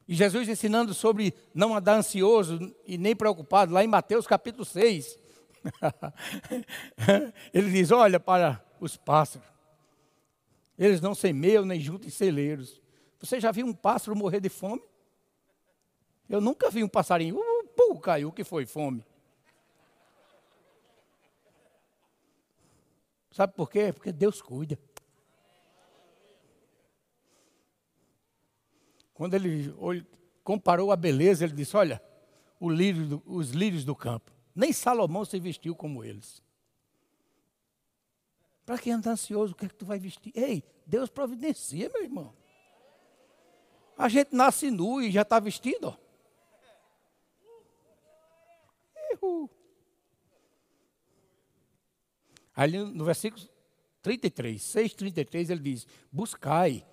E 0.07 0.15
Jesus 0.15 0.49
ensinando 0.49 0.93
sobre 0.93 1.35
não 1.55 1.75
andar 1.75 1.97
ansioso 1.97 2.75
e 2.87 2.99
nem 2.99 3.17
preocupado, 3.17 3.73
lá 3.73 3.83
em 3.83 3.89
Mateus 3.89 4.27
capítulo 4.27 4.65
6. 4.65 5.19
Ele 7.53 7.71
diz: 7.71 7.91
Olha 7.91 8.21
para 8.21 8.63
os 8.79 8.97
pássaros, 8.97 9.49
eles 10.79 11.01
não 11.01 11.15
semeiam 11.15 11.65
nem 11.65 11.81
juntam 11.81 12.11
celeiros, 12.11 12.83
você 13.19 13.41
já 13.41 13.51
viu 13.51 13.67
um 13.67 13.73
pássaro 13.73 14.15
morrer 14.15 14.41
de 14.41 14.51
fome? 14.51 14.83
Eu 16.29 16.41
nunca 16.41 16.71
vi 16.71 16.85
um 16.85 16.89
passarinho, 16.89 17.37
uh, 17.37 17.54
pum, 17.77 17.99
caiu, 17.99 18.33
que 18.33 18.45
foi? 18.45 18.67
Fome. 18.67 19.05
Sabe 23.31 23.53
por 23.55 23.69
quê? 23.69 23.93
Porque 23.93 24.13
Deus 24.13 24.41
cuida. 24.41 24.79
Quando 29.13 29.35
ele 29.35 29.75
comparou 30.43 30.93
a 30.93 30.97
beleza, 30.97 31.45
ele 31.45 31.55
disse: 31.55 31.77
Olha, 31.77 32.01
lírio, 32.61 33.23
os 33.27 33.51
lírios 33.51 33.85
do 33.85 33.95
campo. 33.95 34.33
Nem 34.55 34.73
Salomão 34.73 35.25
se 35.25 35.39
vestiu 35.41 35.75
como 35.75 36.05
eles. 36.05 36.43
Para 38.65 38.79
quem 38.79 38.93
anda 38.93 39.11
ansioso, 39.11 39.53
o 39.53 39.57
que 39.57 39.67
é 39.67 39.69
que 39.69 39.75
tu 39.75 39.85
vai 39.85 39.99
vestir? 39.99 40.33
Ei, 40.35 40.65
Deus 40.87 41.11
providencia, 41.11 41.91
meu 41.93 42.03
irmão. 42.03 42.33
A 43.97 44.09
gente 44.09 44.35
nasce 44.35 44.71
nu 44.71 45.03
e 45.03 45.11
já 45.11 45.23
está 45.23 45.39
vestido. 45.39 45.97
Uhul. 49.25 49.51
Aí 52.55 52.71
no 52.71 53.05
versículo 53.05 53.43
33, 54.03 54.61
6,33, 54.61 55.51
ele 55.51 55.61
diz: 55.61 55.87
Buscai. 56.13 56.87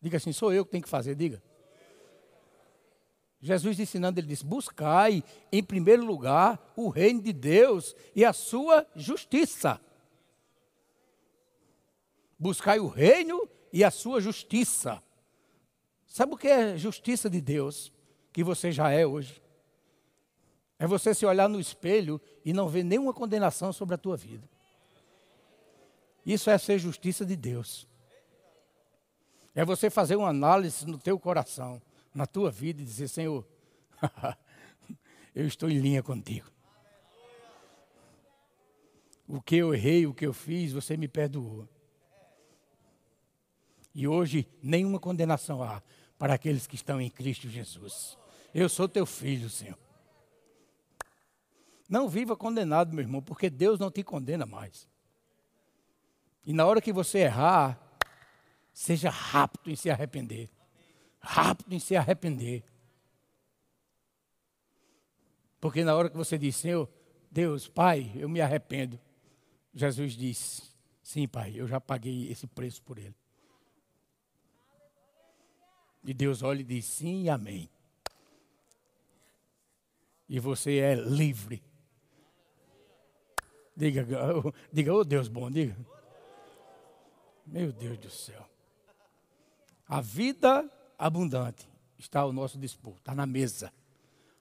Diga 0.00 0.16
assim: 0.16 0.32
sou 0.32 0.52
eu 0.52 0.64
que 0.64 0.70
tenho 0.70 0.84
que 0.84 0.88
fazer, 0.88 1.14
diga. 1.14 1.42
Jesus 3.40 3.80
ensinando, 3.80 4.20
ele 4.20 4.28
disse: 4.28 4.44
Buscai 4.44 5.24
em 5.50 5.62
primeiro 5.62 6.04
lugar 6.04 6.72
o 6.76 6.88
reino 6.88 7.20
de 7.20 7.32
Deus 7.32 7.94
e 8.14 8.24
a 8.24 8.32
sua 8.32 8.86
justiça. 8.94 9.80
Buscai 12.38 12.78
o 12.78 12.86
reino 12.86 13.48
e 13.72 13.82
a 13.82 13.90
sua 13.90 14.20
justiça. 14.20 15.02
Sabe 16.06 16.34
o 16.34 16.36
que 16.36 16.46
é 16.46 16.76
justiça 16.76 17.28
de 17.28 17.40
Deus? 17.40 17.92
Que 18.32 18.44
você 18.44 18.70
já 18.70 18.90
é 18.90 19.04
hoje. 19.06 19.41
É 20.82 20.86
você 20.88 21.14
se 21.14 21.24
olhar 21.24 21.48
no 21.48 21.60
espelho 21.60 22.20
e 22.44 22.52
não 22.52 22.68
ver 22.68 22.82
nenhuma 22.82 23.14
condenação 23.14 23.72
sobre 23.72 23.94
a 23.94 23.98
tua 23.98 24.16
vida. 24.16 24.42
Isso 26.26 26.50
é 26.50 26.58
ser 26.58 26.76
justiça 26.76 27.24
de 27.24 27.36
Deus. 27.36 27.86
É 29.54 29.64
você 29.64 29.88
fazer 29.88 30.16
uma 30.16 30.30
análise 30.30 30.84
no 30.84 30.98
teu 30.98 31.20
coração, 31.20 31.80
na 32.12 32.26
tua 32.26 32.50
vida 32.50 32.82
e 32.82 32.84
dizer, 32.84 33.06
Senhor, 33.06 33.46
eu 35.32 35.46
estou 35.46 35.70
em 35.70 35.78
linha 35.78 36.02
contigo. 36.02 36.50
O 39.28 39.40
que 39.40 39.54
eu 39.54 39.72
errei, 39.72 40.04
o 40.04 40.12
que 40.12 40.26
eu 40.26 40.32
fiz, 40.32 40.72
você 40.72 40.96
me 40.96 41.06
perdoou. 41.06 41.68
E 43.94 44.08
hoje 44.08 44.48
nenhuma 44.60 44.98
condenação 44.98 45.62
há 45.62 45.80
para 46.18 46.34
aqueles 46.34 46.66
que 46.66 46.74
estão 46.74 47.00
em 47.00 47.08
Cristo 47.08 47.48
Jesus. 47.48 48.18
Eu 48.52 48.68
sou 48.68 48.88
teu 48.88 49.06
filho, 49.06 49.48
Senhor. 49.48 49.78
Não 51.88 52.08
viva 52.08 52.36
condenado, 52.36 52.92
meu 52.92 53.02
irmão, 53.02 53.22
porque 53.22 53.50
Deus 53.50 53.78
não 53.78 53.90
te 53.90 54.02
condena 54.02 54.46
mais. 54.46 54.88
E 56.44 56.52
na 56.52 56.66
hora 56.66 56.80
que 56.80 56.92
você 56.92 57.18
errar, 57.18 57.80
seja 58.72 59.10
rápido 59.10 59.70
em 59.70 59.76
se 59.76 59.90
arrepender. 59.90 60.50
Rápido 61.20 61.72
em 61.72 61.78
se 61.78 61.94
arrepender. 61.94 62.64
Porque 65.60 65.84
na 65.84 65.94
hora 65.94 66.10
que 66.10 66.16
você 66.16 66.36
diz, 66.36 66.56
Senhor, 66.56 66.88
Deus, 67.30 67.68
Pai, 67.68 68.10
eu 68.16 68.28
me 68.28 68.40
arrependo. 68.40 68.98
Jesus 69.74 70.14
diz: 70.14 70.74
Sim, 71.02 71.26
pai, 71.26 71.54
eu 71.56 71.66
já 71.66 71.80
paguei 71.80 72.30
esse 72.30 72.46
preço 72.46 72.82
por 72.82 72.98
ele. 72.98 73.14
E 76.04 76.12
Deus 76.12 76.42
olha 76.42 76.60
e 76.60 76.64
diz 76.64 76.84
sim 76.84 77.28
amém. 77.28 77.70
E 80.28 80.38
você 80.40 80.78
é 80.78 80.94
livre. 80.94 81.62
Diga, 83.82 84.06
diga, 84.72 84.94
oh 84.94 85.02
Deus 85.02 85.26
bom, 85.26 85.50
diga. 85.50 85.76
Meu 87.44 87.72
Deus 87.72 87.98
do 87.98 88.08
céu. 88.08 88.46
A 89.88 90.00
vida 90.00 90.70
abundante 90.96 91.68
está 91.98 92.20
ao 92.20 92.32
nosso 92.32 92.56
dispor, 92.56 92.94
está 92.98 93.12
na 93.12 93.26
mesa. 93.26 93.72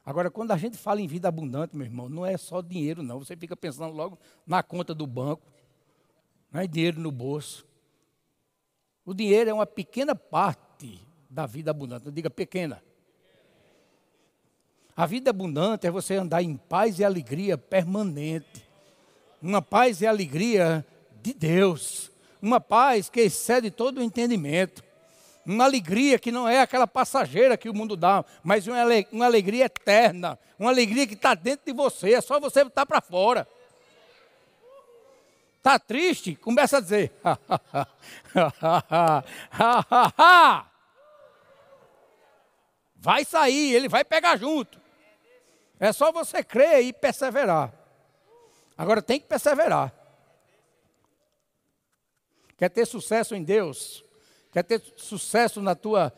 Agora, 0.06 0.30
quando 0.30 0.52
a 0.52 0.58
gente 0.58 0.78
fala 0.78 1.02
em 1.02 1.08
vida 1.08 1.28
abundante, 1.28 1.76
meu 1.76 1.88
irmão, 1.88 2.08
não 2.08 2.24
é 2.24 2.38
só 2.38 2.62
dinheiro, 2.62 3.02
não. 3.02 3.18
Você 3.18 3.36
fica 3.36 3.58
pensando 3.58 3.96
logo 3.96 4.20
na 4.46 4.62
conta 4.62 4.94
do 4.94 5.08
banco, 5.08 5.42
não 6.52 6.62
é 6.62 6.68
dinheiro 6.68 7.00
no 7.00 7.12
bolso. 7.12 7.66
O 9.04 9.12
dinheiro 9.12 9.50
é 9.50 9.54
uma 9.54 9.66
pequena 9.66 10.14
parte 10.14 11.02
da 11.28 11.48
vida 11.48 11.72
abundante. 11.72 12.06
Não 12.06 12.14
diga 12.14 12.30
pequena. 12.30 12.84
A 14.96 15.08
vida 15.08 15.32
abundante 15.32 15.88
é 15.88 15.90
você 15.90 16.14
andar 16.14 16.44
em 16.44 16.56
paz 16.56 17.00
e 17.00 17.04
alegria 17.04 17.58
permanente. 17.58 18.70
Uma 19.42 19.62
paz 19.62 20.02
e 20.02 20.08
alegria 20.08 20.86
de 21.22 21.34
Deus. 21.34 22.12
Uma 22.42 22.60
paz 22.60 23.10
que 23.10 23.22
excede 23.22 23.72
todo 23.72 24.00
o 24.00 24.04
entendimento. 24.04 24.84
Uma 25.46 25.66
alegria 25.66 26.18
que 26.20 26.32
não 26.32 26.48
é 26.48 26.62
aquela 26.62 26.86
passageira 26.86 27.58
que 27.58 27.70
o 27.70 27.74
mundo 27.74 27.96
dá, 27.96 28.24
mas 28.44 28.68
uma, 28.68 28.80
alegria 29.26 29.66
eterna. 29.66 30.38
Uma 30.60 30.70
alegria 30.70 31.08
que 31.08 31.16
está 31.16 31.34
dentro 31.34 31.66
de 31.66 31.74
você. 31.74 32.14
É 32.14 32.22
só 32.22 32.40
você 32.40 32.62
estar 32.62 32.86
para 32.86 33.02
fora. 33.02 33.48
Está 35.58 35.80
triste? 35.80 36.36
Começa 36.36 36.78
a 36.78 36.82
dizer. 36.82 37.12
Vai 42.96 43.26
sair, 43.26 43.74
ele 43.74 43.90
vai 43.90 44.06
pegar 44.06 44.38
junto. 44.38 44.80
É 45.80 45.92
só 45.92 46.12
você 46.12 46.44
crer 46.44 46.84
e 46.84 46.94
perseverar. 46.94 47.81
Agora 48.78 49.02
tem 49.02 49.20
que 49.20 49.28
perseverar. 49.28 49.94
Quer 52.58 52.70
ter 52.70 52.86
sucesso 52.86 53.36
em 53.36 53.44
Deus? 53.44 54.04
Quer 54.52 54.64
ter 54.64 54.82
sucesso 54.96 55.62
na 55.62 55.76
tua 55.76 56.14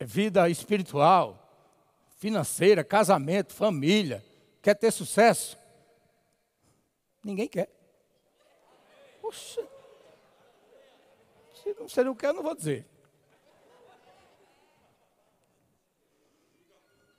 vida 0.00 0.48
espiritual, 0.48 1.38
financeira, 2.18 2.82
casamento, 2.82 3.52
família? 3.52 4.24
Quer 4.62 4.74
ter 4.74 4.90
sucesso? 4.90 5.58
Ninguém 7.22 7.48
quer. 7.48 7.68
Poxa. 9.20 9.62
Se 11.62 11.72
você 11.74 12.02
não 12.02 12.14
quer, 12.14 12.28
eu 12.28 12.34
não 12.34 12.42
vou 12.42 12.54
dizer. 12.54 12.86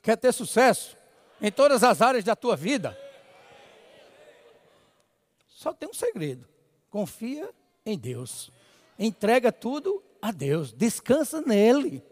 Quer 0.01 0.17
ter 0.17 0.33
sucesso 0.33 0.97
em 1.41 1.51
todas 1.51 1.83
as 1.83 2.01
áreas 2.01 2.23
da 2.23 2.35
tua 2.35 2.55
vida? 2.57 2.97
Só 5.63 5.73
tem 5.73 5.87
um 5.87 5.93
segredo: 5.93 6.45
confia 6.89 7.49
em 7.85 7.97
Deus. 7.97 8.51
Entrega 8.99 9.49
tudo 9.49 10.03
a 10.21 10.29
Deus. 10.29 10.73
Descansa 10.73 11.39
nele. 11.39 12.03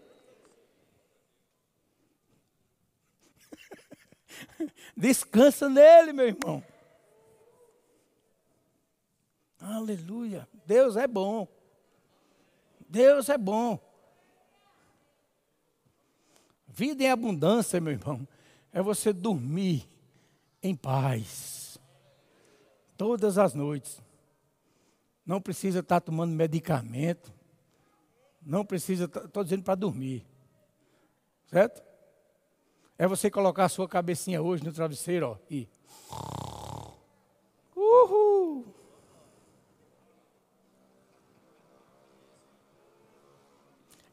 Descansa 4.96 5.68
nele, 5.68 6.14
meu 6.14 6.28
irmão. 6.28 6.64
Aleluia. 9.60 10.48
Deus 10.66 10.96
é 10.96 11.06
bom. 11.06 11.46
Deus 12.88 13.28
é 13.28 13.38
bom. 13.38 13.78
Vida 16.70 17.04
em 17.04 17.12
abundância, 17.12 17.82
meu 17.82 17.92
irmão, 17.92 18.26
é 18.72 18.82
você 18.82 19.12
dormir 19.12 19.86
em 20.64 20.74
paz. 20.74 21.61
Todas 23.02 23.40
as 23.40 23.56
noites. 23.56 24.00
Não 25.26 25.42
precisa 25.42 25.80
estar 25.80 26.00
tomando 26.02 26.36
medicamento. 26.36 27.34
Não 28.40 28.64
precisa, 28.64 29.06
estou 29.06 29.44
dizendo 29.44 29.64
para 29.64 29.74
dormir. 29.74 30.24
Certo? 31.48 31.82
É 33.00 33.08
você 33.08 33.32
colocar 33.32 33.66
a 33.66 33.70
sua 33.70 33.90
cabecinha 33.90 34.40
hoje 34.40 34.64
no 34.64 34.72
travesseiro, 34.72 35.30
ó, 35.30 35.38
e. 35.50 35.68
Uhul! 37.76 38.68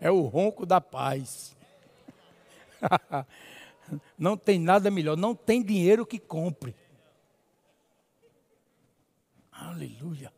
É 0.01 0.11
o 0.11 0.23
ronco 0.23 0.65
da 0.65 0.81
paz. 0.81 1.55
não 4.17 4.35
tem 4.35 4.59
nada 4.59 4.91
melhor, 4.91 5.15
não 5.15 5.35
tem 5.35 5.63
dinheiro 5.63 6.07
que 6.07 6.19
compre. 6.19 6.75
Aleluia. 9.69 10.33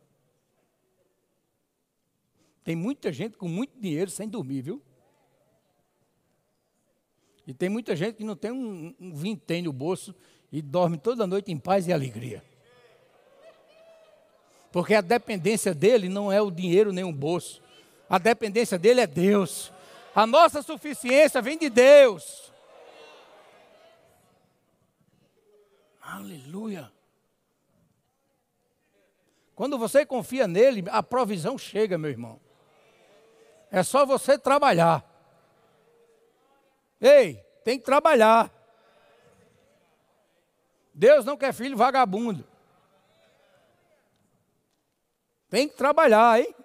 Tem 2.65 2.75
muita 2.75 3.13
gente 3.13 3.37
com 3.37 3.47
muito 3.47 3.79
dinheiro 3.79 4.11
sem 4.11 4.27
dormir, 4.27 4.61
viu? 4.61 4.81
E 7.47 7.53
tem 7.53 7.69
muita 7.69 7.95
gente 7.95 8.15
que 8.15 8.23
não 8.25 8.35
tem 8.35 8.51
um, 8.51 8.93
um 8.99 9.15
vintém 9.15 9.61
no 9.61 9.71
bolso 9.71 10.13
e 10.51 10.61
dorme 10.61 10.97
toda 10.97 11.25
noite 11.25 11.49
em 11.49 11.57
paz 11.57 11.87
e 11.87 11.93
alegria. 11.93 12.43
Porque 14.69 14.93
a 14.93 15.01
dependência 15.01 15.73
dele 15.73 16.09
não 16.09 16.29
é 16.31 16.41
o 16.41 16.51
dinheiro 16.51 16.91
nem 16.91 17.05
o 17.05 17.13
bolso. 17.13 17.61
A 18.09 18.17
dependência 18.17 18.77
dele 18.77 18.99
é 18.99 19.07
Deus. 19.07 19.71
A 20.13 20.27
nossa 20.27 20.61
suficiência 20.61 21.41
vem 21.41 21.57
de 21.57 21.69
Deus. 21.69 22.51
Aleluia. 26.01 26.91
Quando 29.61 29.77
você 29.77 30.03
confia 30.03 30.47
nele, 30.47 30.83
a 30.89 31.03
provisão 31.03 31.55
chega, 31.55 31.95
meu 31.95 32.09
irmão. 32.09 32.41
É 33.69 33.83
só 33.83 34.07
você 34.07 34.35
trabalhar. 34.35 35.05
Ei, 36.99 37.35
tem 37.63 37.77
que 37.77 37.85
trabalhar. 37.85 38.51
Deus 40.91 41.25
não 41.25 41.37
quer 41.37 41.53
filho 41.53 41.77
vagabundo. 41.77 42.43
Tem 45.47 45.69
que 45.69 45.77
trabalhar, 45.77 46.39
hein? 46.39 46.55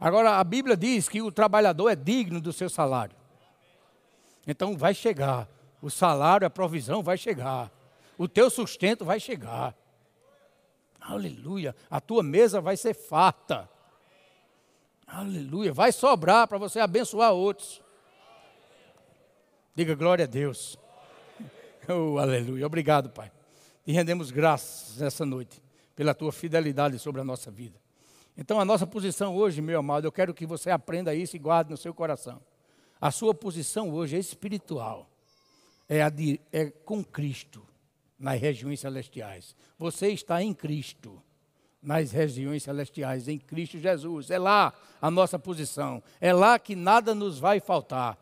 Agora, 0.00 0.38
a 0.38 0.44
Bíblia 0.44 0.74
diz 0.74 1.06
que 1.06 1.20
o 1.20 1.30
trabalhador 1.30 1.90
é 1.90 1.96
digno 1.96 2.40
do 2.40 2.50
seu 2.50 2.70
salário. 2.70 3.14
Então, 4.46 4.74
vai 4.74 4.94
chegar. 4.94 5.46
O 5.82 5.90
salário, 5.90 6.46
a 6.46 6.50
provisão 6.50 7.02
vai 7.02 7.18
chegar. 7.18 7.70
O 8.16 8.26
teu 8.26 8.48
sustento 8.48 9.04
vai 9.04 9.20
chegar. 9.20 9.76
Aleluia. 11.00 11.74
A 11.90 12.00
tua 12.00 12.22
mesa 12.22 12.60
vai 12.60 12.76
ser 12.76 12.94
farta. 12.94 13.68
Aleluia. 15.06 15.72
Vai 15.72 15.92
sobrar 15.92 16.46
para 16.46 16.58
você 16.58 16.80
abençoar 16.80 17.32
outros. 17.32 17.82
Diga 19.74 19.94
glória 19.94 20.24
a 20.24 20.28
Deus. 20.28 20.76
Oh, 21.90 22.18
aleluia. 22.18 22.66
Obrigado, 22.66 23.08
Pai. 23.08 23.32
E 23.86 23.92
rendemos 23.92 24.30
graças 24.30 24.98
nessa 24.98 25.24
noite 25.24 25.62
pela 25.96 26.14
tua 26.14 26.30
fidelidade 26.30 26.98
sobre 26.98 27.22
a 27.22 27.24
nossa 27.24 27.50
vida. 27.50 27.80
Então, 28.36 28.60
a 28.60 28.64
nossa 28.66 28.86
posição 28.86 29.34
hoje, 29.34 29.62
meu 29.62 29.78
amado, 29.78 30.06
eu 30.06 30.12
quero 30.12 30.34
que 30.34 30.44
você 30.44 30.70
aprenda 30.70 31.14
isso 31.14 31.34
e 31.34 31.38
guarde 31.38 31.70
no 31.70 31.78
seu 31.78 31.94
coração. 31.94 32.42
A 33.00 33.10
sua 33.10 33.32
posição 33.32 33.90
hoje 33.90 34.16
é 34.16 34.18
espiritual, 34.18 35.08
é, 35.88 36.10
de, 36.10 36.38
é 36.52 36.66
com 36.66 37.02
Cristo 37.02 37.66
nas 38.18 38.40
regiões 38.40 38.80
celestiais. 38.80 39.54
Você 39.78 40.08
está 40.08 40.42
em 40.42 40.52
Cristo 40.52 41.22
nas 41.82 42.10
regiões 42.10 42.64
celestiais, 42.64 43.28
em 43.28 43.38
Cristo 43.38 43.78
Jesus. 43.78 44.30
É 44.30 44.38
lá 44.38 44.72
a 45.00 45.10
nossa 45.10 45.38
posição. 45.38 46.02
É 46.20 46.32
lá 46.32 46.58
que 46.58 46.74
nada 46.74 47.14
nos 47.14 47.38
vai 47.38 47.60
faltar. 47.60 48.18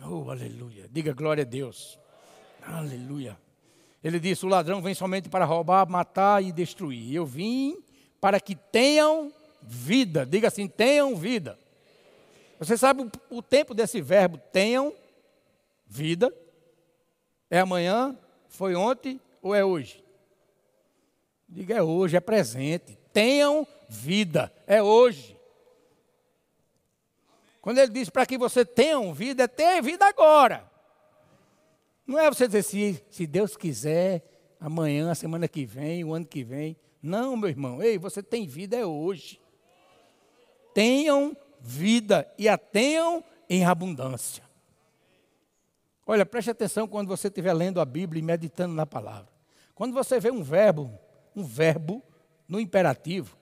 Oh, 0.00 0.30
aleluia. 0.30 0.88
Diga 0.90 1.12
glória 1.12 1.42
a 1.42 1.46
Deus. 1.46 1.98
Aleluia. 2.62 3.36
Ele 4.02 4.20
disse: 4.20 4.44
O 4.44 4.48
ladrão 4.48 4.80
vem 4.82 4.94
somente 4.94 5.28
para 5.28 5.44
roubar, 5.44 5.88
matar 5.88 6.42
e 6.42 6.52
destruir. 6.52 7.14
Eu 7.14 7.26
vim 7.26 7.82
para 8.20 8.40
que 8.40 8.54
tenham 8.54 9.32
vida. 9.62 10.24
Diga 10.24 10.48
assim: 10.48 10.68
tenham 10.68 11.16
vida. 11.16 11.58
Você 12.58 12.76
sabe 12.76 13.02
o, 13.02 13.10
o 13.38 13.42
tempo 13.42 13.74
desse 13.74 14.00
verbo 14.00 14.38
tenham 14.52 14.92
vida? 15.86 16.32
É 17.50 17.60
amanhã? 17.60 18.16
Foi 18.54 18.76
ontem 18.76 19.20
ou 19.42 19.52
é 19.52 19.64
hoje? 19.64 20.04
Diga 21.48 21.74
é 21.74 21.82
hoje, 21.82 22.16
é 22.16 22.20
presente. 22.20 22.96
Tenham 23.12 23.66
vida, 23.88 24.52
é 24.64 24.80
hoje. 24.80 25.36
Quando 27.60 27.78
ele 27.78 27.90
diz 27.90 28.08
para 28.08 28.24
que 28.24 28.38
você 28.38 28.64
tenha 28.64 29.12
vida, 29.12 29.42
é 29.42 29.48
ter 29.48 29.82
vida 29.82 30.06
agora. 30.06 30.70
Não 32.06 32.16
é 32.16 32.30
você 32.30 32.46
dizer 32.46 32.62
se, 32.62 33.04
se 33.10 33.26
Deus 33.26 33.56
quiser, 33.56 34.22
amanhã, 34.60 35.10
a 35.10 35.16
semana 35.16 35.48
que 35.48 35.66
vem, 35.66 36.04
o 36.04 36.14
ano 36.14 36.26
que 36.26 36.44
vem. 36.44 36.76
Não, 37.02 37.36
meu 37.36 37.48
irmão. 37.48 37.82
Ei, 37.82 37.98
você 37.98 38.22
tem 38.22 38.46
vida 38.46 38.76
é 38.76 38.86
hoje. 38.86 39.40
Tenham 40.72 41.36
vida 41.60 42.32
e 42.38 42.48
a 42.48 42.56
tenham 42.56 43.24
em 43.50 43.64
abundância. 43.64 44.44
Olha, 46.06 46.26
preste 46.26 46.50
atenção 46.50 46.86
quando 46.86 47.08
você 47.08 47.28
estiver 47.28 47.52
lendo 47.54 47.80
a 47.80 47.84
Bíblia 47.84 48.20
e 48.20 48.22
meditando 48.22 48.74
na 48.74 48.84
palavra. 48.84 49.32
Quando 49.74 49.94
você 49.94 50.20
vê 50.20 50.30
um 50.30 50.42
verbo, 50.42 50.98
um 51.34 51.42
verbo 51.42 52.02
no 52.46 52.60
imperativo, 52.60 53.36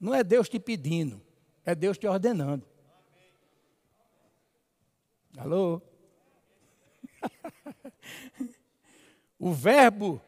não 0.00 0.14
é 0.14 0.24
Deus 0.24 0.48
te 0.48 0.58
pedindo, 0.58 1.20
é 1.64 1.74
Deus 1.74 1.98
te 1.98 2.06
ordenando. 2.06 2.66
Alô? 5.36 5.82
o 9.38 9.52
verbo 9.52 10.20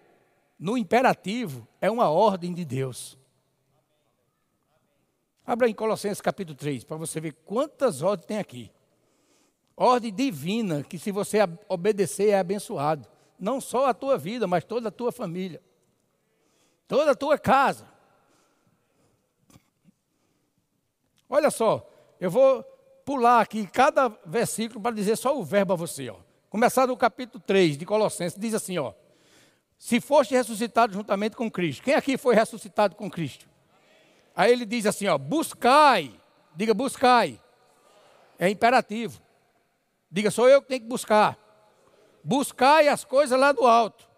no 0.59 0.77
imperativo 0.77 1.67
é 1.81 1.91
uma 1.91 2.11
ordem 2.11 2.53
de 2.53 2.65
Deus. 2.65 3.19
Abra 5.45 5.69
em 5.69 5.75
Colossenses 5.75 6.21
capítulo 6.21 6.57
3, 6.57 6.85
para 6.85 6.97
você 6.97 7.19
ver 7.19 7.33
quantas 7.45 8.03
ordens 8.03 8.27
tem 8.27 8.39
aqui. 8.39 8.71
Ordem 9.83 10.13
divina, 10.13 10.83
que 10.83 10.99
se 10.99 11.11
você 11.11 11.39
obedecer 11.67 12.29
é 12.29 12.39
abençoado. 12.39 13.09
Não 13.39 13.63
só 13.63 13.87
a 13.87 13.95
tua 13.95 14.19
vida, 14.19 14.47
mas 14.47 14.63
toda 14.63 14.91
a 14.91 14.93
tua 14.93 15.11
família. 15.11 15.59
Toda 16.87 17.13
a 17.13 17.15
tua 17.15 17.39
casa. 17.39 17.89
Olha 21.27 21.51
só, 21.51 21.91
eu 22.21 22.31
vou 22.31 22.63
pular 23.07 23.41
aqui 23.41 23.67
cada 23.67 24.09
versículo 24.27 24.83
para 24.83 24.95
dizer 24.95 25.17
só 25.17 25.35
o 25.35 25.43
verbo 25.43 25.73
a 25.73 25.77
você. 25.77 26.11
Ó. 26.11 26.17
Começar 26.51 26.87
no 26.87 26.95
capítulo 26.95 27.43
3 27.47 27.79
de 27.79 27.87
Colossenses, 27.87 28.39
diz 28.39 28.53
assim, 28.53 28.77
ó. 28.77 28.93
Se 29.79 29.99
foste 29.99 30.35
ressuscitado 30.35 30.93
juntamente 30.93 31.35
com 31.35 31.51
Cristo. 31.51 31.83
Quem 31.83 31.95
aqui 31.95 32.19
foi 32.19 32.35
ressuscitado 32.35 32.95
com 32.95 33.11
Cristo? 33.11 33.49
Aí 34.37 34.53
ele 34.53 34.67
diz 34.67 34.85
assim, 34.85 35.07
ó, 35.07 35.17
buscai. 35.17 36.21
Diga 36.55 36.75
buscai. 36.75 37.41
É 38.39 38.51
imperativo. 38.51 39.23
Diga, 40.11 40.31
sou 40.31 40.49
eu 40.49 40.61
que 40.61 40.69
tenho 40.69 40.81
que 40.81 40.87
buscar. 40.89 41.39
Buscai 42.23 42.89
as 42.89 43.05
coisas 43.05 43.39
lá 43.39 43.53
do 43.53 43.67
alto, 43.67 44.09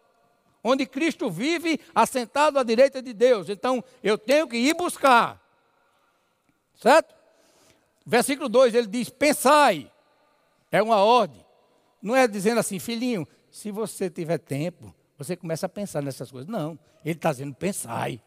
onde 0.65 0.87
Cristo 0.87 1.31
vive 1.31 1.79
assentado 1.95 2.59
à 2.59 2.63
direita 2.63 3.03
de 3.03 3.13
Deus. 3.13 3.49
Então, 3.49 3.85
eu 4.03 4.17
tenho 4.17 4.49
que 4.49 4.57
ir 4.57 4.75
buscar. 4.75 5.41
Certo? 6.75 7.15
Versículo 8.05 8.49
2, 8.49 8.75
ele 8.75 8.87
diz: 8.87 9.09
pensai. 9.09 9.91
É 10.71 10.83
uma 10.83 10.97
ordem. 10.97 11.45
Não 12.01 12.17
é 12.17 12.27
dizendo 12.27 12.59
assim, 12.59 12.79
filhinho, 12.79 13.29
se 13.51 13.71
você 13.71 14.09
tiver 14.09 14.39
tempo, 14.39 14.93
você 15.19 15.37
começa 15.37 15.67
a 15.67 15.69
pensar 15.69 16.03
nessas 16.03 16.31
coisas. 16.31 16.49
Não, 16.49 16.79
ele 17.05 17.15
está 17.15 17.31
dizendo, 17.31 17.55
pensai. 17.55 18.21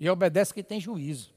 E 0.00 0.08
obedece 0.08 0.52
que 0.52 0.62
tem 0.62 0.80
juízo. 0.80 1.32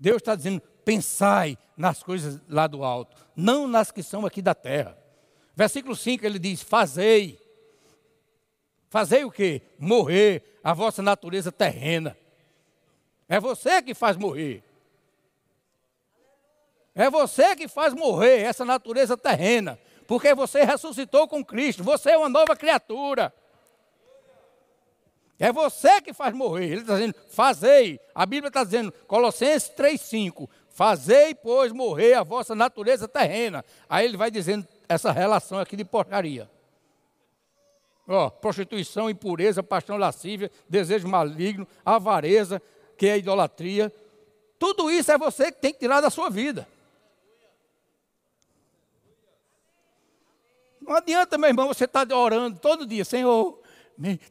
Deus 0.00 0.16
está 0.16 0.34
dizendo: 0.34 0.62
pensai 0.82 1.58
nas 1.76 2.02
coisas 2.02 2.40
lá 2.48 2.66
do 2.66 2.82
alto, 2.82 3.16
não 3.36 3.68
nas 3.68 3.92
que 3.92 4.02
são 4.02 4.24
aqui 4.24 4.40
da 4.40 4.54
terra. 4.54 4.98
Versículo 5.54 5.94
5 5.94 6.24
ele 6.24 6.38
diz: 6.38 6.62
fazei. 6.62 7.38
Fazei 8.88 9.24
o 9.24 9.30
que? 9.30 9.62
Morrer 9.78 10.58
a 10.64 10.72
vossa 10.72 11.02
natureza 11.02 11.52
terrena. 11.52 12.16
É 13.28 13.38
você 13.38 13.80
que 13.82 13.94
faz 13.94 14.16
morrer. 14.16 14.64
É 16.92 17.08
você 17.08 17.54
que 17.54 17.68
faz 17.68 17.94
morrer 17.94 18.40
essa 18.40 18.64
natureza 18.64 19.16
terrena. 19.16 19.78
Porque 20.08 20.34
você 20.34 20.64
ressuscitou 20.64 21.28
com 21.28 21.44
Cristo. 21.44 21.84
Você 21.84 22.10
é 22.10 22.18
uma 22.18 22.28
nova 22.28 22.56
criatura. 22.56 23.32
É 25.42 25.50
você 25.50 26.02
que 26.02 26.12
faz 26.12 26.34
morrer. 26.34 26.66
Ele 26.66 26.80
está 26.82 26.92
dizendo, 26.92 27.14
fazei. 27.30 27.98
A 28.14 28.26
Bíblia 28.26 28.48
está 28.48 28.62
dizendo, 28.62 28.92
Colossenses 29.06 29.70
3,5. 29.70 30.46
Fazei, 30.68 31.34
pois, 31.34 31.72
morrer 31.72 32.12
a 32.12 32.22
vossa 32.22 32.54
natureza 32.54 33.08
terrena. 33.08 33.64
Aí 33.88 34.04
ele 34.04 34.18
vai 34.18 34.30
dizendo 34.30 34.68
essa 34.86 35.10
relação 35.10 35.58
aqui 35.58 35.76
de 35.76 35.84
porcaria. 35.84 36.48
Ó, 38.06 38.28
prostituição, 38.28 39.08
impureza, 39.08 39.62
paixão 39.62 39.96
lascívia, 39.96 40.50
desejo 40.68 41.08
maligno, 41.08 41.66
avareza, 41.86 42.60
que 42.98 43.06
é 43.06 43.16
idolatria. 43.16 43.90
Tudo 44.58 44.90
isso 44.90 45.10
é 45.10 45.16
você 45.16 45.50
que 45.50 45.58
tem 45.58 45.72
que 45.72 45.78
tirar 45.78 46.02
da 46.02 46.10
sua 46.10 46.28
vida. 46.28 46.68
Não 50.82 50.96
adianta, 50.96 51.38
meu 51.38 51.48
irmão, 51.48 51.68
você 51.68 51.84
estar 51.84 52.04
tá 52.04 52.16
orando 52.16 52.58
todo 52.58 52.86
dia, 52.86 53.04
Senhor, 53.04 53.58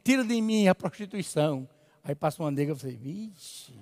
tira 0.02 0.24
de 0.24 0.40
mim 0.40 0.68
a 0.68 0.74
prostituição. 0.74 1.68
Aí 2.02 2.14
passa 2.14 2.42
uma 2.42 2.50
nega 2.50 2.72
e 2.72 2.74
você, 2.74 2.90
vixe. 2.90 3.78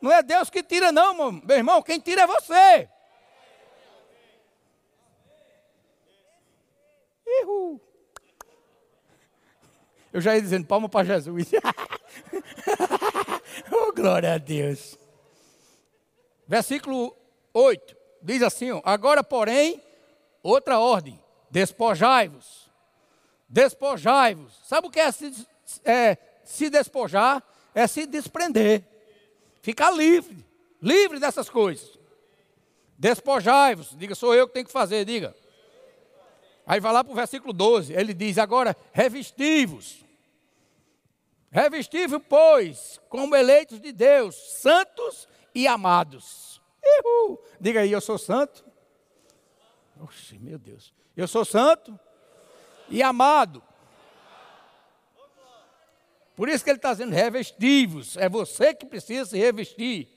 Não 0.00 0.10
é 0.10 0.22
Deus 0.22 0.50
que 0.50 0.62
tira, 0.62 0.90
não, 0.90 1.32
meu 1.32 1.56
irmão. 1.56 1.82
Quem 1.82 2.00
tira 2.00 2.22
é 2.22 2.26
você. 2.26 2.88
Ihu. 7.24 7.80
Eu 10.12 10.20
já 10.20 10.34
ia 10.34 10.42
dizendo 10.42 10.66
palma 10.66 10.88
para 10.88 11.06
Jesus. 11.06 11.52
oh, 13.70 13.92
glória 13.92 14.34
a 14.34 14.38
Deus. 14.38 14.98
Versículo 16.48 17.21
8, 17.52 17.96
diz 18.22 18.42
assim: 18.42 18.70
ó, 18.70 18.80
agora, 18.84 19.22
porém, 19.22 19.82
outra 20.42 20.78
ordem: 20.78 21.20
despojai-vos. 21.50 22.70
Despojai-vos. 23.48 24.52
Sabe 24.64 24.86
o 24.86 24.90
que 24.90 25.00
é 25.00 25.12
se, 25.12 25.46
é 25.84 26.16
se 26.44 26.70
despojar? 26.70 27.42
É 27.74 27.86
se 27.86 28.06
desprender. 28.06 28.82
Ficar 29.60 29.90
livre. 29.90 30.44
Livre 30.80 31.18
dessas 31.18 31.48
coisas. 31.48 31.98
Despojai-vos. 32.98 33.96
Diga, 33.96 34.14
sou 34.14 34.34
eu 34.34 34.46
que 34.46 34.54
tenho 34.54 34.66
que 34.66 34.72
fazer, 34.72 35.04
diga. 35.04 35.34
Aí 36.66 36.80
vai 36.80 36.92
lá 36.92 37.04
para 37.04 37.12
o 37.12 37.16
versículo 37.16 37.52
12. 37.52 37.92
Ele 37.92 38.14
diz: 38.14 38.38
agora, 38.38 38.76
revesti-vos. 38.92 40.02
Revesti-vos, 41.50 42.22
pois, 42.26 42.98
como 43.10 43.36
eleitos 43.36 43.78
de 43.78 43.92
Deus, 43.92 44.34
santos 44.62 45.28
e 45.54 45.68
amados 45.68 46.51
Uhul. 46.84 47.42
Diga 47.60 47.80
aí, 47.80 47.92
eu 47.92 48.00
sou 48.00 48.18
santo. 48.18 48.64
Oxe, 50.00 50.38
meu 50.38 50.58
Deus. 50.58 50.92
Eu 51.16 51.28
sou 51.28 51.44
santo 51.44 51.98
e 52.88 53.02
amado. 53.02 53.62
Por 56.34 56.48
isso 56.48 56.64
que 56.64 56.70
ele 56.70 56.78
está 56.78 56.92
dizendo 56.92 57.12
revestivos. 57.12 58.16
É 58.16 58.28
você 58.28 58.74
que 58.74 58.86
precisa 58.86 59.30
se 59.30 59.38
revestir. 59.38 60.08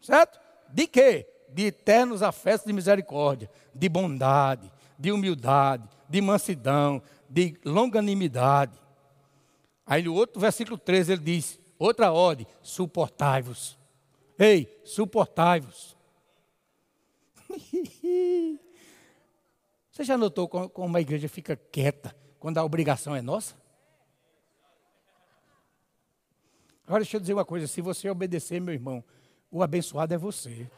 Certo? 0.00 0.38
De 0.68 0.86
quê? 0.86 1.26
De 1.48 1.66
eternos 1.66 2.22
afetos 2.22 2.66
de 2.66 2.72
misericórdia, 2.72 3.50
de 3.74 3.88
bondade, 3.88 4.70
de 4.98 5.10
humildade, 5.10 5.88
de 6.08 6.20
mansidão, 6.20 7.02
de 7.28 7.58
longanimidade. 7.64 8.78
Aí 9.86 10.02
no 10.02 10.14
outro 10.14 10.40
versículo 10.40 10.78
13 10.78 11.12
ele 11.12 11.22
diz, 11.22 11.58
outra 11.78 12.12
ordem, 12.12 12.46
suportai-vos. 12.62 13.78
Ei, 14.38 14.80
suportai-vos. 14.84 15.96
Você 19.90 20.02
já 20.02 20.18
notou 20.18 20.48
como 20.48 20.96
a 20.96 21.00
igreja 21.00 21.28
fica 21.28 21.56
quieta 21.56 22.16
quando 22.40 22.58
a 22.58 22.64
obrigação 22.64 23.14
é 23.14 23.22
nossa? 23.22 23.54
Agora 26.86 27.02
deixa 27.02 27.16
eu 27.16 27.20
dizer 27.20 27.34
uma 27.34 27.44
coisa: 27.44 27.66
se 27.66 27.80
você 27.80 28.10
obedecer, 28.10 28.60
meu 28.60 28.74
irmão, 28.74 29.04
o 29.50 29.62
abençoado 29.62 30.12
é 30.12 30.18
você. 30.18 30.68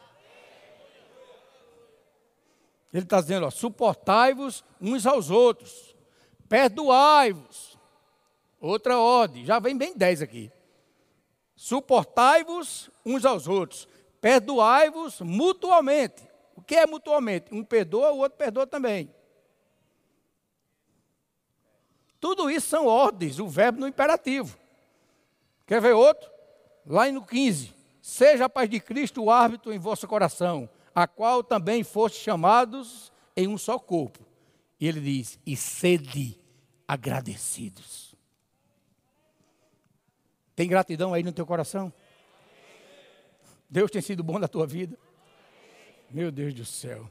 Ele 2.93 3.03
está 3.03 3.19
dizendo, 3.19 3.49
suportai-vos 3.51 4.63
uns 4.79 5.05
aos 5.05 5.29
outros, 5.29 5.95
perdoai-vos. 6.47 7.77
Outra 8.59 8.97
ordem, 8.97 9.45
já 9.45 9.59
vem 9.59 9.77
bem 9.77 9.95
dez 9.95 10.21
aqui. 10.21 10.51
Suportai-vos 11.57 12.87
uns 13.03 13.25
aos 13.25 13.47
outros, 13.47 13.87
perdoai-vos 14.21 15.19
mutuamente. 15.21 16.21
O 16.55 16.61
que 16.61 16.75
é 16.75 16.85
mutuamente? 16.85 17.53
Um 17.53 17.63
perdoa, 17.63 18.11
o 18.11 18.19
outro 18.19 18.37
perdoa 18.37 18.67
também. 18.67 19.11
Tudo 22.19 22.49
isso 22.49 22.67
são 22.67 22.85
ordens, 22.85 23.39
o 23.39 23.47
verbo 23.47 23.79
no 23.79 23.87
imperativo. 23.87 24.55
Quer 25.65 25.81
ver 25.81 25.93
outro? 25.93 26.29
Lá 26.85 27.11
no 27.11 27.25
15. 27.25 27.73
Seja 28.03 28.45
a 28.45 28.49
paz 28.49 28.69
de 28.69 28.79
Cristo 28.79 29.23
o 29.23 29.31
árbitro 29.31 29.73
em 29.73 29.79
vosso 29.79 30.07
coração, 30.07 30.69
a 30.93 31.07
qual 31.07 31.43
também 31.43 31.83
foste 31.83 32.19
chamados 32.19 33.11
em 33.35 33.47
um 33.47 33.57
só 33.57 33.79
corpo. 33.79 34.19
E 34.79 34.87
ele 34.87 35.01
diz: 35.01 35.39
e 35.43 35.57
sede 35.57 36.39
agradecidos. 36.87 38.06
Tem 40.57 40.67
gratidão 40.67 41.13
aí 41.13 41.21
no 41.21 41.31
teu 41.31 41.45
coração? 41.45 41.93
Deus 43.69 43.91
tem 43.91 44.01
sido 44.01 44.23
bom 44.23 44.39
na 44.39 44.47
tua 44.47 44.65
vida? 44.65 44.97
Meu 46.09 46.31
Deus 46.31 46.51
do 46.51 46.65
céu. 46.65 47.07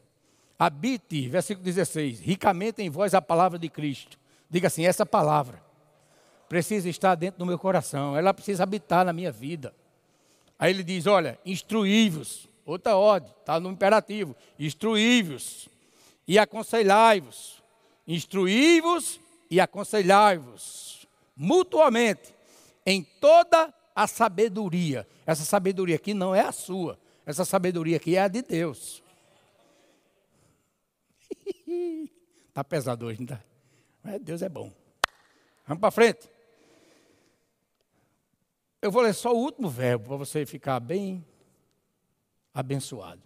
Habite, 0.59 1.29
versículo 1.29 1.65
16, 1.65 2.19
ricamente 2.19 2.83
em 2.83 2.91
vós 2.91 3.15
a 3.15 3.23
palavra 3.23 3.57
de 3.57 3.69
Cristo. 3.69 4.19
Diga 4.51 4.67
assim: 4.67 4.85
essa 4.85 5.07
palavra 5.07 5.63
precisa 6.49 6.89
estar 6.89 7.15
dentro 7.15 7.39
do 7.39 7.47
meu 7.47 7.57
coração, 7.57 8.17
ela 8.17 8.35
precisa 8.35 8.65
habitar 8.65 9.05
na 9.05 9.13
minha 9.13 9.31
vida. 9.31 9.73
Aí 10.59 10.73
ele 10.73 10.83
diz: 10.83 11.07
olha, 11.07 11.39
instruí-vos, 11.47 12.49
outra 12.65 12.97
ordem, 12.97 13.33
está 13.39 13.61
no 13.61 13.71
imperativo: 13.71 14.35
instruí-vos 14.59 15.69
e 16.27 16.37
aconselhai-vos. 16.37 17.63
Instruí-vos 18.09 19.21
e 19.49 19.61
aconselhai-vos 19.61 21.07
mutuamente 21.37 22.36
em 22.87 23.03
toda 23.03 23.75
a 23.95 24.07
sabedoria. 24.07 25.07
Essa 25.27 25.45
sabedoria 25.45 25.97
aqui 25.97 26.15
não 26.15 26.33
é 26.33 26.43
a 26.43 26.53
sua, 26.53 26.99
essa 27.27 27.45
sabedoria 27.45 27.97
aqui 27.97 28.15
é 28.15 28.21
a 28.21 28.29
de 28.29 28.41
Deus. 28.41 29.03
Está 32.49 32.63
pesado 32.65 33.07
hoje, 33.07 33.19
não 33.19 33.25
está? 33.25 33.45
Mas 34.03 34.23
Deus 34.23 34.41
é 34.41 34.49
bom. 34.49 34.73
Vamos 35.67 35.81
para 35.81 35.91
frente. 35.91 36.31
Eu 38.81 38.93
vou 38.93 39.03
ler 39.03 39.15
só 39.15 39.35
o 39.35 39.39
último 39.39 39.69
verbo 39.69 40.07
para 40.07 40.17
você 40.17 40.47
ficar 40.47 40.79
bem 40.79 41.27
abençoado. 42.55 43.23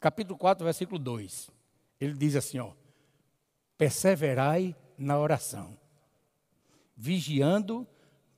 Capítulo 0.00 0.38
4, 0.38 0.64
versículo 0.64 0.98
2. 0.98 1.50
Ele 2.00 2.14
diz 2.14 2.34
assim, 2.34 2.58
ó: 2.58 2.72
Perseverai 3.76 4.74
na 4.96 5.18
oração, 5.18 5.76
vigiando 6.96 7.86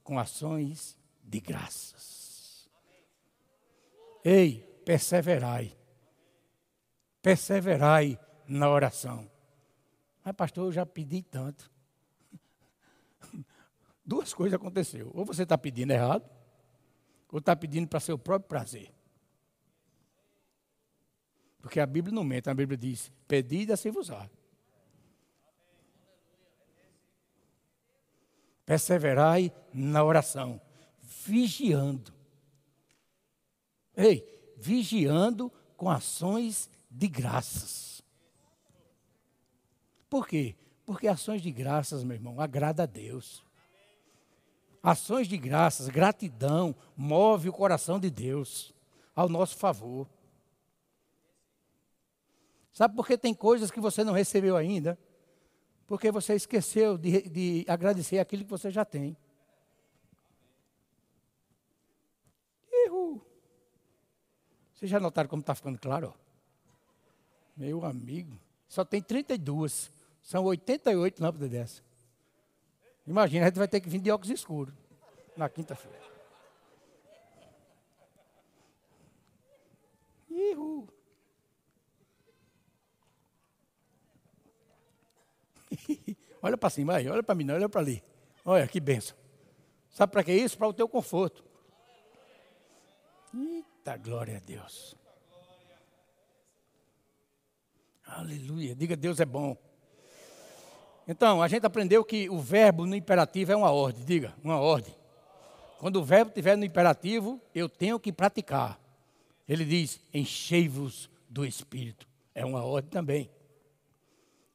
com 0.06 0.20
ações 0.20 0.96
de 1.20 1.40
graças. 1.40 2.70
Ei, 4.24 4.62
perseverai. 4.84 5.76
Perseverai 7.20 8.16
na 8.46 8.70
oração. 8.70 9.28
Mas, 10.24 10.34
pastor, 10.36 10.66
eu 10.66 10.72
já 10.72 10.86
pedi 10.86 11.22
tanto. 11.22 11.68
Duas 14.06 14.32
coisas 14.32 14.54
aconteceu. 14.54 15.10
Ou 15.12 15.24
você 15.24 15.42
está 15.42 15.58
pedindo 15.58 15.92
errado, 15.92 16.30
ou 17.28 17.40
está 17.40 17.56
pedindo 17.56 17.88
para 17.88 17.98
seu 17.98 18.16
próprio 18.16 18.48
prazer. 18.48 18.94
Porque 21.60 21.80
a 21.80 21.86
Bíblia 21.86 22.14
não 22.14 22.22
mente, 22.22 22.48
a 22.48 22.54
Bíblia 22.54 22.78
diz: 22.78 23.12
pedida 23.26 23.76
se 23.76 23.90
vos 23.90 24.08
Perseverai 28.66 29.52
na 29.72 30.04
oração, 30.04 30.60
vigiando. 31.00 32.12
Ei, 33.96 34.54
vigiando 34.58 35.50
com 35.76 35.88
ações 35.88 36.68
de 36.90 37.08
graças. 37.08 38.02
Por 40.10 40.26
quê? 40.26 40.56
Porque 40.84 41.08
ações 41.08 41.40
de 41.42 41.50
graças, 41.50 42.04
meu 42.04 42.16
irmão, 42.16 42.40
agrada 42.40 42.82
a 42.82 42.86
Deus. 42.86 43.44
Ações 44.82 45.26
de 45.26 45.36
graças, 45.36 45.88
gratidão, 45.88 46.74
move 46.96 47.48
o 47.48 47.52
coração 47.52 47.98
de 47.98 48.10
Deus 48.10 48.74
ao 49.14 49.28
nosso 49.28 49.56
favor. 49.56 50.08
Sabe 52.72 52.94
por 52.94 53.06
que 53.06 53.16
tem 53.16 53.34
coisas 53.34 53.70
que 53.70 53.80
você 53.80 54.04
não 54.04 54.12
recebeu 54.12 54.56
ainda? 54.56 54.98
Porque 55.86 56.10
você 56.10 56.34
esqueceu 56.34 56.98
de, 56.98 57.22
de 57.22 57.64
agradecer 57.68 58.18
aquilo 58.18 58.44
que 58.44 58.50
você 58.50 58.70
já 58.70 58.84
tem. 58.84 59.16
Ihu. 62.86 63.20
Vocês 64.74 64.90
já 64.90 64.98
notaram 64.98 65.28
como 65.28 65.40
está 65.40 65.54
ficando 65.54 65.78
claro? 65.78 66.12
Meu 67.56 67.84
amigo, 67.84 68.38
só 68.68 68.84
tem 68.84 69.00
32. 69.00 69.90
São 70.22 70.44
88 70.44 71.22
lâmpadas 71.22 71.50
dessas. 71.50 71.82
Imagina, 73.06 73.44
a 73.44 73.48
gente 73.48 73.58
vai 73.58 73.68
ter 73.68 73.80
que 73.80 73.88
vir 73.88 74.00
de 74.00 74.10
óculos 74.10 74.30
escuros 74.30 74.74
na 75.36 75.48
quinta-feira. 75.48 76.04
Ihu. 80.28 80.95
olha 86.42 86.56
para 86.56 86.70
cima 86.70 86.94
olha 86.94 87.22
para 87.22 87.34
mim, 87.34 87.44
não, 87.44 87.54
olha 87.54 87.68
para 87.68 87.80
ali. 87.80 88.02
Olha 88.44 88.66
que 88.66 88.80
benção. 88.80 89.16
Sabe 89.90 90.12
para 90.12 90.22
que 90.22 90.32
isso? 90.32 90.56
Para 90.56 90.68
o 90.68 90.72
teu 90.72 90.88
conforto. 90.88 91.44
Eita, 93.34 93.96
glória 93.96 94.36
a 94.36 94.40
Deus. 94.40 94.94
Aleluia. 98.06 98.74
Diga, 98.74 98.96
Deus 98.96 99.18
é 99.20 99.24
bom. 99.24 99.56
Então, 101.08 101.42
a 101.42 101.48
gente 101.48 101.66
aprendeu 101.66 102.04
que 102.04 102.28
o 102.30 102.38
verbo 102.38 102.86
no 102.86 102.94
imperativo 102.94 103.52
é 103.52 103.56
uma 103.56 103.70
ordem. 103.70 104.04
Diga, 104.04 104.34
uma 104.42 104.60
ordem. 104.60 104.94
Quando 105.78 105.96
o 105.96 106.04
verbo 106.04 106.30
estiver 106.30 106.56
no 106.56 106.64
imperativo, 106.64 107.40
eu 107.54 107.68
tenho 107.68 107.98
que 107.98 108.12
praticar. 108.12 108.80
Ele 109.48 109.64
diz: 109.64 110.00
enchei-vos 110.12 111.10
do 111.28 111.44
Espírito. 111.44 112.08
É 112.34 112.44
uma 112.44 112.64
ordem 112.64 112.90
também. 112.90 113.30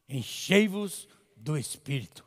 Enchei-vos 0.07 1.07
do 1.41 1.57
Espírito. 1.57 2.25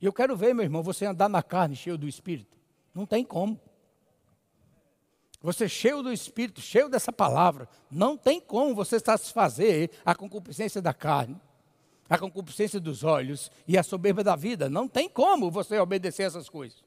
E 0.00 0.06
eu 0.06 0.12
quero 0.12 0.36
ver, 0.36 0.54
meu 0.54 0.64
irmão, 0.64 0.82
você 0.82 1.04
andar 1.04 1.28
na 1.28 1.42
carne 1.42 1.76
cheio 1.76 1.98
do 1.98 2.08
Espírito. 2.08 2.56
Não 2.94 3.04
tem 3.04 3.24
como. 3.24 3.60
Você 5.40 5.68
cheio 5.68 6.02
do 6.02 6.12
Espírito, 6.12 6.60
cheio 6.60 6.88
dessa 6.88 7.12
palavra, 7.12 7.68
não 7.88 8.16
tem 8.16 8.40
como 8.40 8.74
você 8.74 8.98
satisfazer 8.98 9.90
a 10.04 10.12
concupiscência 10.14 10.82
da 10.82 10.92
carne, 10.92 11.40
a 12.10 12.18
concupiscência 12.18 12.80
dos 12.80 13.04
olhos 13.04 13.50
e 13.66 13.78
a 13.78 13.84
soberba 13.84 14.24
da 14.24 14.34
vida. 14.34 14.68
Não 14.68 14.88
tem 14.88 15.08
como 15.08 15.50
você 15.50 15.78
obedecer 15.78 16.24
essas 16.24 16.48
coisas. 16.48 16.82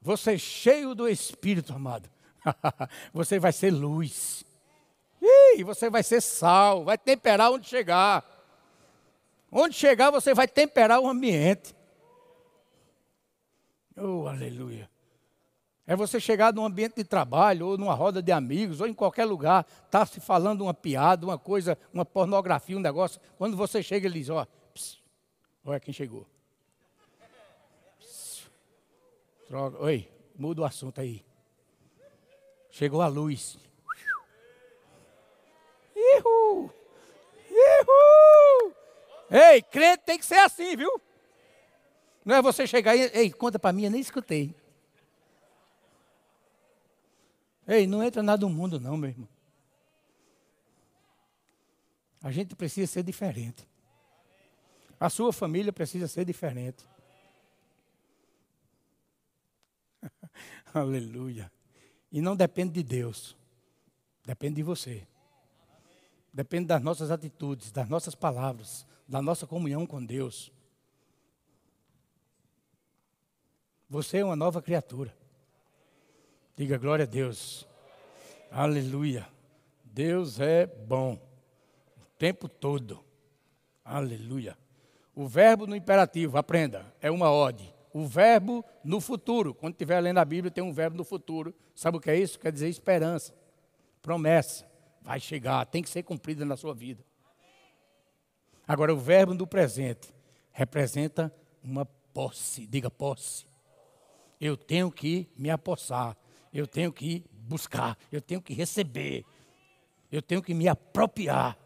Você 0.00 0.38
cheio 0.38 0.94
do 0.94 1.08
Espírito, 1.08 1.72
amado, 1.72 2.08
você 3.12 3.38
vai 3.38 3.52
ser 3.52 3.70
luz. 3.70 4.44
E 5.20 5.62
você 5.64 5.90
vai 5.90 6.02
ser 6.02 6.20
sal, 6.20 6.84
vai 6.84 6.96
temperar 6.96 7.50
onde 7.50 7.68
chegar. 7.68 8.24
Onde 9.50 9.74
chegar, 9.74 10.10
você 10.10 10.32
vai 10.32 10.46
temperar 10.46 11.00
o 11.00 11.08
ambiente. 11.08 11.74
Oh, 13.96 14.26
aleluia. 14.26 14.88
É 15.86 15.96
você 15.96 16.20
chegar 16.20 16.52
num 16.52 16.64
ambiente 16.64 16.94
de 16.96 17.04
trabalho, 17.04 17.66
ou 17.66 17.76
numa 17.76 17.94
roda 17.94 18.22
de 18.22 18.30
amigos, 18.30 18.80
ou 18.80 18.86
em 18.86 18.94
qualquer 18.94 19.24
lugar, 19.24 19.66
está 19.86 20.06
se 20.06 20.20
falando 20.20 20.60
uma 20.62 20.72
piada, 20.72 21.26
uma 21.26 21.36
coisa, 21.36 21.76
uma 21.92 22.04
pornografia, 22.04 22.76
um 22.76 22.80
negócio. 22.80 23.20
Quando 23.36 23.56
você 23.56 23.82
chega, 23.82 24.06
ele 24.06 24.20
diz: 24.20 24.30
Ó, 24.30 24.46
oh, 24.46 25.70
olha 25.70 25.80
quem 25.80 25.92
chegou. 25.92 26.26
Droga. 29.48 29.82
Oi, 29.82 30.08
muda 30.38 30.62
o 30.62 30.64
assunto 30.64 31.00
aí. 31.00 31.24
Chegou 32.70 33.02
a 33.02 33.08
luz. 33.08 33.58
Ihu! 35.96 36.70
Ihu! 37.50 38.79
Ei, 39.30 39.62
crente 39.62 40.02
tem 40.04 40.18
que 40.18 40.26
ser 40.26 40.38
assim, 40.38 40.76
viu? 40.76 41.00
Não 42.24 42.34
é 42.34 42.42
você 42.42 42.66
chegar 42.66 42.96
e, 42.96 43.02
ei, 43.14 43.32
conta 43.32 43.58
para 43.58 43.72
mim, 43.72 43.84
eu 43.84 43.90
nem 43.90 44.00
escutei. 44.00 44.54
Ei, 47.66 47.86
não 47.86 48.02
entra 48.02 48.22
nada 48.22 48.44
no 48.44 48.50
mundo 48.52 48.80
não, 48.80 48.96
meu 48.96 49.10
irmão. 49.10 49.28
A 52.22 52.30
gente 52.32 52.56
precisa 52.56 52.90
ser 52.90 53.02
diferente. 53.02 53.66
A 54.98 55.08
sua 55.08 55.32
família 55.32 55.72
precisa 55.72 56.08
ser 56.08 56.24
diferente. 56.24 56.84
Aleluia. 60.74 61.50
E 62.12 62.20
não 62.20 62.36
depende 62.36 62.72
de 62.74 62.82
Deus. 62.82 63.36
Depende 64.26 64.56
de 64.56 64.62
você. 64.62 65.06
Depende 66.32 66.66
das 66.66 66.80
nossas 66.80 67.10
atitudes, 67.10 67.72
das 67.72 67.88
nossas 67.88 68.14
palavras, 68.14 68.86
da 69.06 69.20
nossa 69.20 69.46
comunhão 69.46 69.84
com 69.84 70.04
Deus. 70.04 70.52
Você 73.88 74.18
é 74.18 74.24
uma 74.24 74.36
nova 74.36 74.62
criatura. 74.62 75.12
Diga 76.56 76.78
glória 76.78 77.02
a 77.02 77.06
Deus. 77.08 77.66
Aleluia. 78.50 79.26
Deus 79.84 80.38
é 80.38 80.66
bom. 80.66 81.14
O 82.00 82.04
tempo 82.16 82.48
todo. 82.48 83.04
Aleluia. 83.84 84.56
O 85.12 85.26
verbo 85.26 85.66
no 85.66 85.74
imperativo, 85.74 86.38
aprenda, 86.38 86.94
é 87.00 87.10
uma 87.10 87.32
ode. 87.32 87.74
O 87.92 88.06
verbo 88.06 88.64
no 88.84 89.00
futuro, 89.00 89.52
quando 89.52 89.72
estiver 89.72 90.00
lendo 90.00 90.18
a 90.18 90.24
Bíblia, 90.24 90.52
tem 90.52 90.62
um 90.62 90.72
verbo 90.72 90.96
no 90.96 91.04
futuro. 91.04 91.52
Sabe 91.74 91.96
o 91.96 92.00
que 92.00 92.10
é 92.10 92.16
isso? 92.16 92.38
Quer 92.38 92.52
dizer 92.52 92.68
esperança, 92.68 93.34
promessa 94.00 94.69
vai 95.00 95.18
chegar, 95.20 95.64
tem 95.66 95.82
que 95.82 95.88
ser 95.88 96.02
cumprida 96.02 96.44
na 96.44 96.56
sua 96.56 96.74
vida. 96.74 97.04
Agora, 98.66 98.94
o 98.94 98.98
verbo 98.98 99.34
do 99.34 99.46
presente 99.46 100.14
representa 100.52 101.34
uma 101.62 101.84
posse, 101.84 102.66
diga 102.66 102.90
posse. 102.90 103.46
Eu 104.40 104.56
tenho 104.56 104.90
que 104.90 105.28
me 105.36 105.50
apossar, 105.50 106.16
eu 106.52 106.66
tenho 106.66 106.92
que 106.92 107.24
buscar, 107.32 107.98
eu 108.10 108.20
tenho 108.20 108.40
que 108.40 108.54
receber, 108.54 109.24
eu 110.10 110.22
tenho 110.22 110.42
que 110.42 110.54
me 110.54 110.68
apropriar. 110.68 111.58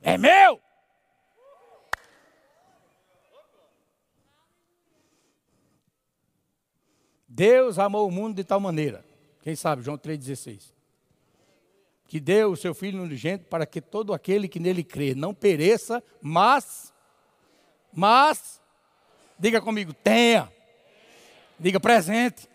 É 0.00 0.16
meu! 0.16 0.60
Deus 7.28 7.78
amou 7.78 8.08
o 8.08 8.10
mundo 8.10 8.36
de 8.36 8.44
tal 8.44 8.58
maneira, 8.58 9.04
quem 9.42 9.54
sabe, 9.54 9.82
João 9.82 9.98
3,16, 9.98 10.72
que 12.06 12.20
deu 12.20 12.52
o 12.52 12.56
seu 12.56 12.74
Filho 12.74 13.02
unigênito 13.02 13.46
para 13.46 13.66
que 13.66 13.80
todo 13.80 14.14
aquele 14.14 14.48
que 14.48 14.60
nele 14.60 14.84
crê 14.84 15.14
não 15.14 15.34
pereça, 15.34 16.02
mas, 16.20 16.92
mas, 17.92 18.60
diga 19.38 19.60
comigo, 19.60 19.92
tenha, 19.92 20.52
diga 21.58 21.80
presente, 21.80 22.48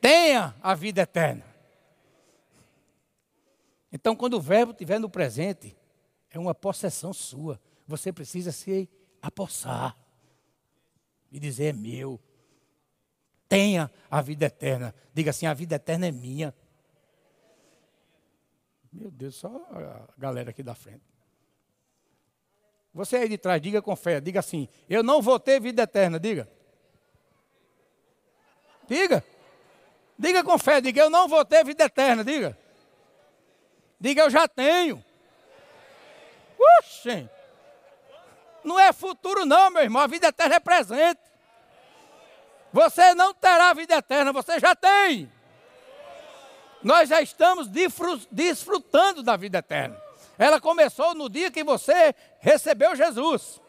tenha 0.00 0.54
a 0.62 0.74
vida 0.74 1.02
eterna. 1.02 1.44
Então, 3.90 4.16
quando 4.16 4.34
o 4.34 4.40
verbo 4.40 4.72
estiver 4.72 4.98
no 4.98 5.08
presente, 5.08 5.76
é 6.30 6.38
uma 6.38 6.54
possessão 6.54 7.12
sua. 7.12 7.60
Você 7.86 8.12
precisa 8.12 8.50
se 8.50 8.88
apossar 9.20 9.96
e 11.30 11.38
dizer: 11.38 11.66
é 11.66 11.72
meu 11.72 12.18
tenha 13.52 13.90
a 14.10 14.22
vida 14.22 14.46
eterna. 14.46 14.94
Diga 15.12 15.28
assim: 15.28 15.44
a 15.44 15.52
vida 15.52 15.74
eterna 15.74 16.06
é 16.06 16.10
minha. 16.10 16.54
Meu 18.92 19.10
Deus, 19.10 19.36
só 19.36 19.48
a 19.48 20.08
galera 20.18 20.50
aqui 20.50 20.62
da 20.62 20.74
frente. 20.74 21.02
Você 22.92 23.16
aí 23.16 23.28
de 23.28 23.38
trás, 23.38 23.60
diga 23.60 23.80
com 23.80 23.96
fé, 23.96 24.20
diga 24.20 24.40
assim: 24.40 24.68
eu 24.88 25.02
não 25.02 25.22
vou 25.22 25.40
ter 25.40 25.58
vida 25.58 25.82
eterna, 25.82 26.20
diga. 26.20 26.46
Diga. 28.86 29.24
Diga 30.18 30.44
com 30.44 30.58
fé, 30.58 30.80
diga: 30.80 31.00
eu 31.00 31.08
não 31.08 31.26
vou 31.26 31.42
ter 31.44 31.64
vida 31.64 31.84
eterna, 31.84 32.22
diga. 32.22 32.58
Diga: 33.98 34.22
eu 34.22 34.30
já 34.30 34.46
tenho. 34.46 35.02
Oxê. 36.78 37.28
Não 38.62 38.78
é 38.78 38.92
futuro, 38.92 39.46
não, 39.46 39.70
meu 39.70 39.82
irmão. 39.82 40.02
A 40.02 40.06
vida 40.06 40.28
eterna 40.28 40.56
é 40.56 40.60
presente. 40.60 41.20
Você 42.72 43.14
não 43.14 43.34
terá 43.34 43.72
vida 43.72 43.94
eterna, 43.94 44.32
você 44.32 44.60
já 44.60 44.74
tem. 44.74 45.30
Nós 46.82 47.08
já 47.08 47.22
estamos 47.22 47.68
desfrutando 48.30 49.22
da 49.22 49.36
vida 49.36 49.58
eterna. 49.58 50.00
Ela 50.38 50.60
começou 50.60 51.14
no 51.14 51.28
dia 51.28 51.50
que 51.50 51.62
você 51.62 52.14
recebeu 52.40 52.96
Jesus. 52.96 53.60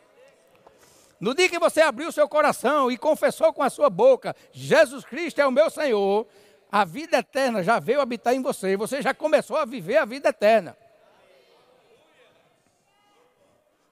No 1.19 1.34
dia 1.34 1.47
que 1.47 1.60
você 1.60 1.82
abriu 1.82 2.12
seu 2.12 2.28
coração 2.28 2.91
e 2.91 2.97
confessou 2.97 3.54
com 3.54 3.63
a 3.63 3.69
sua 3.69 3.89
boca: 3.89 4.36
Jesus 4.52 5.06
Cristo 5.06 5.39
é 5.39 5.47
o 5.47 5.52
meu 5.52 5.69
Senhor, 5.69 6.28
a 6.71 6.84
vida 6.84 7.17
eterna 7.17 7.62
já 7.62 7.80
veio 7.80 8.02
habitar 8.02 8.34
em 8.34 8.41
você. 8.41 8.76
Você 8.76 9.02
já 9.02 9.13
começou 9.13 9.58
a 9.58 9.65
viver 9.65 9.97
a 9.97 10.06
vida 10.06 10.30
eterna. 10.30 10.76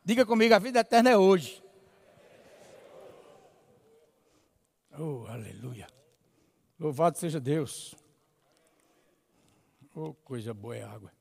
Diga 0.04 0.26
comigo: 0.26 0.54
a 0.54 0.60
vida 0.60 0.80
eterna 0.80 1.12
é 1.12 1.18
hoje. 1.18 1.64
Oh, 4.98 5.26
aleluia. 5.30 5.88
Louvado 6.80 7.18
seja 7.18 7.40
Deus. 7.40 7.96
Oh, 9.94 10.14
coisa 10.14 10.54
boa 10.54 10.76
é 10.76 10.84
água. 10.84 11.12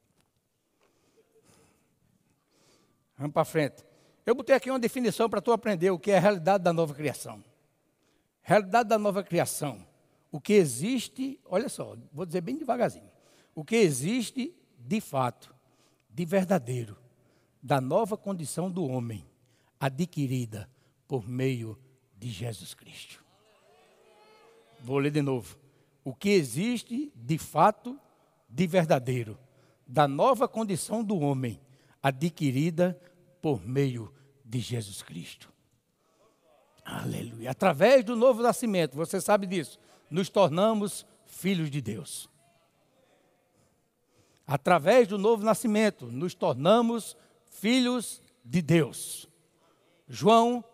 Vamos 3.16 3.34
para 3.34 3.44
frente. 3.44 3.84
Eu 4.24 4.34
botei 4.34 4.54
aqui 4.54 4.70
uma 4.70 4.78
definição 4.78 5.28
para 5.28 5.40
tu 5.40 5.52
aprender 5.52 5.90
o 5.90 5.98
que 5.98 6.10
é 6.10 6.16
a 6.16 6.20
realidade 6.20 6.64
da 6.64 6.72
nova 6.72 6.94
criação. 6.94 7.44
Realidade 8.42 8.88
da 8.88 8.98
nova 8.98 9.22
criação. 9.22 9.86
O 10.30 10.40
que 10.40 10.52
existe, 10.52 11.38
olha 11.44 11.68
só, 11.68 11.96
vou 12.12 12.24
dizer 12.24 12.40
bem 12.40 12.56
devagarzinho. 12.56 13.10
O 13.54 13.64
que 13.64 13.76
existe 13.76 14.54
de 14.78 15.00
fato, 15.00 15.54
de 16.08 16.24
verdadeiro, 16.24 16.96
da 17.62 17.80
nova 17.80 18.16
condição 18.16 18.70
do 18.70 18.84
homem, 18.84 19.26
adquirida 19.78 20.70
por 21.06 21.28
meio 21.28 21.78
de 22.16 22.30
Jesus 22.30 22.72
Cristo. 22.72 23.24
Vou 24.80 24.98
ler 24.98 25.10
de 25.10 25.20
novo. 25.20 25.58
O 26.04 26.14
que 26.14 26.30
existe 26.30 27.12
de 27.14 27.36
fato, 27.36 27.98
de 28.50 28.66
verdadeiro, 28.66 29.38
da 29.86 30.08
nova 30.08 30.48
condição 30.48 31.04
do 31.04 31.18
homem, 31.18 31.60
adquirida 32.02 33.00
por 33.40 33.64
meio 33.66 34.12
de 34.44 34.58
Jesus 34.58 35.02
Cristo. 35.02 35.50
Aleluia. 36.84 37.50
Através 37.50 38.04
do 38.04 38.16
novo 38.16 38.42
nascimento, 38.42 38.96
você 38.96 39.20
sabe 39.20 39.46
disso, 39.46 39.78
nos 40.10 40.28
tornamos 40.28 41.06
filhos 41.26 41.70
de 41.70 41.80
Deus. 41.80 42.28
Através 44.46 45.06
do 45.06 45.16
novo 45.16 45.44
nascimento, 45.44 46.06
nos 46.06 46.34
tornamos 46.34 47.16
filhos 47.48 48.20
de 48.44 48.60
Deus. 48.60 49.28
João, 50.08 50.64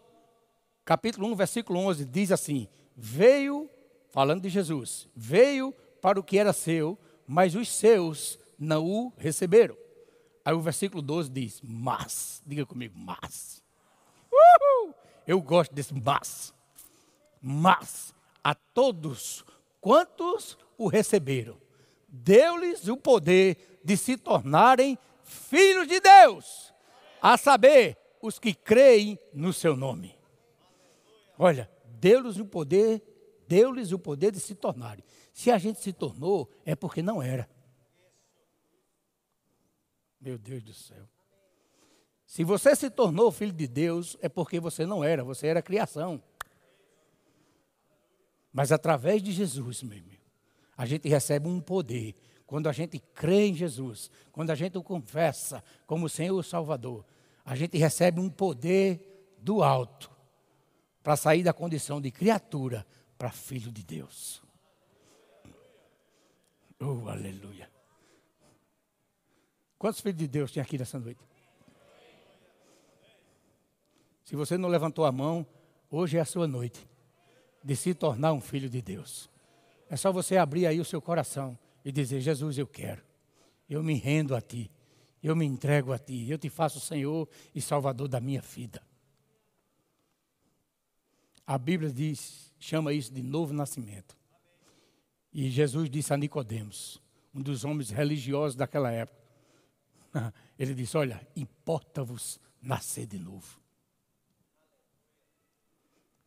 capítulo 0.84 1.26
1, 1.28 1.34
versículo 1.34 1.80
11, 1.80 2.06
diz 2.06 2.32
assim: 2.32 2.68
Veio 2.96 3.68
falando 4.08 4.42
de 4.42 4.48
Jesus, 4.48 5.06
veio 5.14 5.74
para 6.00 6.18
o 6.18 6.22
que 6.22 6.38
era 6.38 6.54
seu, 6.54 6.98
mas 7.26 7.54
os 7.54 7.68
seus 7.68 8.38
não 8.58 8.84
o 8.84 9.12
receberam. 9.16 9.76
Aí 10.44 10.54
o 10.54 10.60
versículo 10.60 11.02
12 11.02 11.30
diz: 11.30 11.60
Mas, 11.62 12.42
diga 12.46 12.64
comigo, 12.64 12.98
mas. 12.98 13.62
Uhul! 14.30 14.94
Eu 15.26 15.40
gosto 15.40 15.74
desse 15.74 15.92
mas. 15.94 16.54
Mas 17.40 18.14
a 18.42 18.54
todos 18.54 19.44
quantos 19.80 20.56
o 20.78 20.88
receberam, 20.88 21.56
deu-lhes 22.08 22.88
o 22.88 22.96
poder 22.96 23.80
de 23.84 23.96
se 23.96 24.16
tornarem 24.16 24.98
filhos 25.22 25.88
de 25.88 26.00
Deus, 26.00 26.72
a 27.20 27.36
saber, 27.36 27.96
os 28.22 28.38
que 28.38 28.54
creem 28.54 29.18
no 29.32 29.52
seu 29.52 29.76
nome. 29.76 30.16
Olha, 31.38 31.70
deu-lhes 31.84 32.38
o 32.38 32.44
poder 32.44 33.02
deu-lhes 33.48 33.92
o 33.92 33.98
poder 33.98 34.32
de 34.32 34.40
se 34.40 34.54
tornarem. 34.54 35.04
Se 35.36 35.50
a 35.50 35.58
gente 35.58 35.82
se 35.82 35.92
tornou, 35.92 36.50
é 36.64 36.74
porque 36.74 37.02
não 37.02 37.22
era. 37.22 37.46
Meu 40.18 40.38
Deus 40.38 40.62
do 40.62 40.72
céu. 40.72 41.06
Se 42.24 42.42
você 42.42 42.74
se 42.74 42.88
tornou 42.88 43.30
filho 43.30 43.52
de 43.52 43.68
Deus, 43.68 44.16
é 44.22 44.30
porque 44.30 44.58
você 44.58 44.86
não 44.86 45.04
era, 45.04 45.22
você 45.22 45.48
era 45.48 45.60
criação. 45.60 46.22
Mas 48.50 48.72
através 48.72 49.22
de 49.22 49.30
Jesus, 49.30 49.82
meu 49.82 49.98
irmão, 49.98 50.16
a 50.74 50.86
gente 50.86 51.06
recebe 51.06 51.46
um 51.46 51.60
poder. 51.60 52.14
Quando 52.46 52.66
a 52.66 52.72
gente 52.72 52.98
crê 52.98 53.48
em 53.48 53.54
Jesus, 53.54 54.10
quando 54.32 54.52
a 54.52 54.54
gente 54.54 54.78
o 54.78 54.82
confessa 54.82 55.62
como 55.86 56.08
Senhor 56.08 56.42
Salvador, 56.42 57.04
a 57.44 57.54
gente 57.54 57.76
recebe 57.76 58.20
um 58.20 58.30
poder 58.30 59.36
do 59.36 59.62
alto 59.62 60.10
para 61.02 61.14
sair 61.14 61.42
da 61.42 61.52
condição 61.52 62.00
de 62.00 62.10
criatura 62.10 62.86
para 63.18 63.30
filho 63.30 63.70
de 63.70 63.84
Deus. 63.84 64.45
Oh, 66.80 67.08
aleluia. 67.08 67.70
Quantos 69.78 70.00
filhos 70.00 70.18
de 70.18 70.26
Deus 70.26 70.52
tem 70.52 70.62
aqui 70.62 70.78
nessa 70.78 70.98
noite? 70.98 71.20
Se 74.24 74.34
você 74.34 74.58
não 74.58 74.68
levantou 74.68 75.04
a 75.04 75.12
mão, 75.12 75.46
hoje 75.90 76.16
é 76.16 76.20
a 76.20 76.24
sua 76.24 76.46
noite 76.46 76.86
de 77.62 77.76
se 77.76 77.94
tornar 77.94 78.32
um 78.32 78.40
filho 78.40 78.68
de 78.68 78.82
Deus. 78.82 79.30
É 79.88 79.96
só 79.96 80.10
você 80.12 80.36
abrir 80.36 80.66
aí 80.66 80.80
o 80.80 80.84
seu 80.84 81.00
coração 81.00 81.58
e 81.84 81.92
dizer: 81.92 82.20
Jesus, 82.20 82.58
eu 82.58 82.66
quero. 82.66 83.02
Eu 83.68 83.82
me 83.82 83.94
rendo 83.94 84.34
a 84.34 84.40
Ti. 84.40 84.70
Eu 85.22 85.36
me 85.36 85.44
entrego 85.44 85.92
a 85.92 85.98
Ti. 85.98 86.28
Eu 86.28 86.38
te 86.38 86.50
faço 86.50 86.80
Senhor 86.80 87.28
e 87.54 87.60
Salvador 87.60 88.08
da 88.08 88.20
minha 88.20 88.40
vida. 88.40 88.82
A 91.46 91.56
Bíblia 91.56 91.90
diz 91.90 92.52
chama 92.58 92.92
isso 92.92 93.12
de 93.12 93.22
novo 93.22 93.52
nascimento. 93.52 94.15
E 95.38 95.50
Jesus 95.50 95.90
disse 95.90 96.14
a 96.14 96.16
Nicodemos, 96.16 96.98
um 97.34 97.42
dos 97.42 97.62
homens 97.62 97.90
religiosos 97.90 98.56
daquela 98.56 98.90
época, 98.90 99.20
ele 100.58 100.72
disse: 100.72 100.96
Olha, 100.96 101.28
importa-vos 101.36 102.40
nascer 102.62 103.04
de 103.04 103.18
novo. 103.18 103.60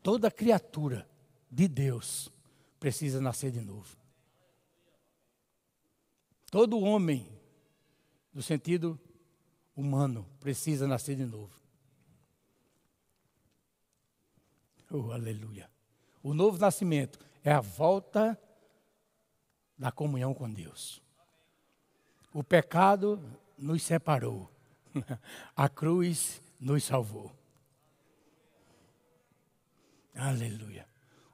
Toda 0.04 0.30
criatura 0.30 1.10
de 1.50 1.68
Deus 1.68 2.32
precisa 2.80 3.20
nascer 3.20 3.52
de 3.52 3.62
novo. 3.62 3.98
Todo 6.52 6.80
homem, 6.80 7.28
no 8.32 8.44
sentido 8.44 9.00
humano, 9.76 10.24
precisa 10.40 10.88
nascer 10.88 11.16
de 11.16 11.26
novo. 11.26 11.60
Oh, 14.92 15.12
aleluia. 15.12 15.68
O 16.22 16.32
novo 16.32 16.60
nascimento 16.60 17.18
é 17.44 17.52
a 17.52 17.60
volta 17.60 18.40
da 19.80 19.92
comunhão 19.92 20.34
com 20.34 20.52
Deus. 20.52 21.02
O 22.34 22.44
pecado 22.44 23.20
nos 23.58 23.82
separou, 23.82 24.52
a 25.56 25.70
cruz 25.70 26.42
nos 26.60 26.84
salvou. 26.84 27.32
Aleluia. 30.14 30.86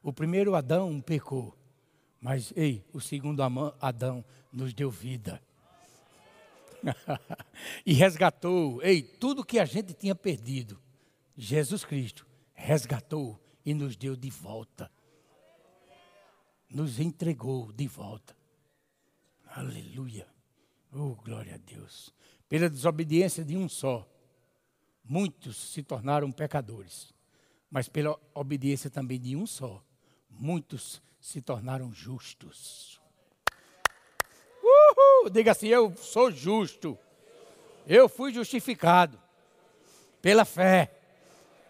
O 0.03 0.13
primeiro 0.13 0.53
Adão 0.53 1.01
pecou, 1.01 1.57
Mas, 2.21 2.53
ei, 2.55 2.85
o 2.93 3.01
segundo 3.01 3.41
Adão 3.81 4.23
nos 4.53 4.73
deu 4.73 4.89
vida. 4.91 5.41
e 7.85 7.93
resgatou, 7.93 8.81
ei, 8.83 9.01
tudo 9.01 9.43
que 9.43 9.59
a 9.59 9.65
gente 9.65 9.93
tinha 9.93 10.15
perdido. 10.15 10.79
Jesus 11.35 11.83
Cristo 11.83 12.25
resgatou 12.53 13.39
e 13.65 13.73
nos 13.73 13.95
deu 13.95 14.15
de 14.15 14.29
volta. 14.29 14.91
Nos 16.69 16.99
entregou 16.99 17.71
de 17.71 17.87
volta. 17.87 18.35
Aleluia. 19.47 20.27
Oh, 20.91 21.15
glória 21.15 21.55
a 21.55 21.57
Deus. 21.57 22.13
Pela 22.47 22.69
desobediência 22.69 23.43
de 23.43 23.57
um 23.57 23.67
só, 23.67 24.07
muitos 25.03 25.57
se 25.57 25.83
tornaram 25.83 26.31
pecadores. 26.31 27.13
Mas 27.69 27.89
pela 27.89 28.19
obediência 28.33 28.89
também 28.89 29.19
de 29.19 29.35
um 29.35 29.45
só, 29.45 29.83
muitos 30.29 31.01
se 31.19 31.41
tornaram 31.41 31.91
justos. 31.91 33.01
Uhul! 34.63 35.29
Diga 35.29 35.51
assim: 35.51 35.67
Eu 35.67 35.95
sou 35.97 36.31
justo. 36.31 36.97
Eu 37.87 38.07
fui 38.07 38.33
justificado 38.33 39.21
pela 40.21 40.45
fé. 40.45 40.91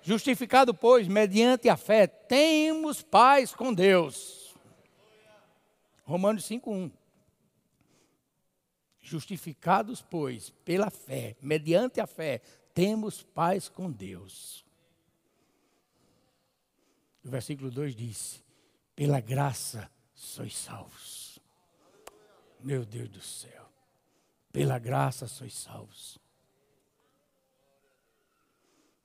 Justificado, 0.01 0.73
pois, 0.73 1.07
mediante 1.07 1.67
a 1.67 1.75
fé, 1.75 2.05
temos 2.05 3.01
paz 3.01 3.53
com 3.53 3.73
Deus. 3.73 4.44
Romanos 6.05 6.45
5:1. 6.45 6.91
Justificados, 9.01 10.01
pois, 10.01 10.49
pela 10.63 10.89
fé, 10.89 11.35
mediante 11.41 11.99
a 11.99 12.07
fé, 12.07 12.39
temos 12.73 13.21
paz 13.21 13.67
com 13.67 13.91
Deus. 13.91 14.65
O 17.23 17.29
versículo 17.29 17.69
2 17.69 17.95
diz: 17.95 18.43
pela 18.95 19.19
graça 19.19 19.91
sois 20.13 20.55
salvos. 20.55 21.37
Meu 22.61 22.85
Deus 22.85 23.09
do 23.09 23.21
céu. 23.21 23.69
Pela 24.51 24.79
graça 24.79 25.27
sois 25.27 25.53
salvos. 25.53 26.17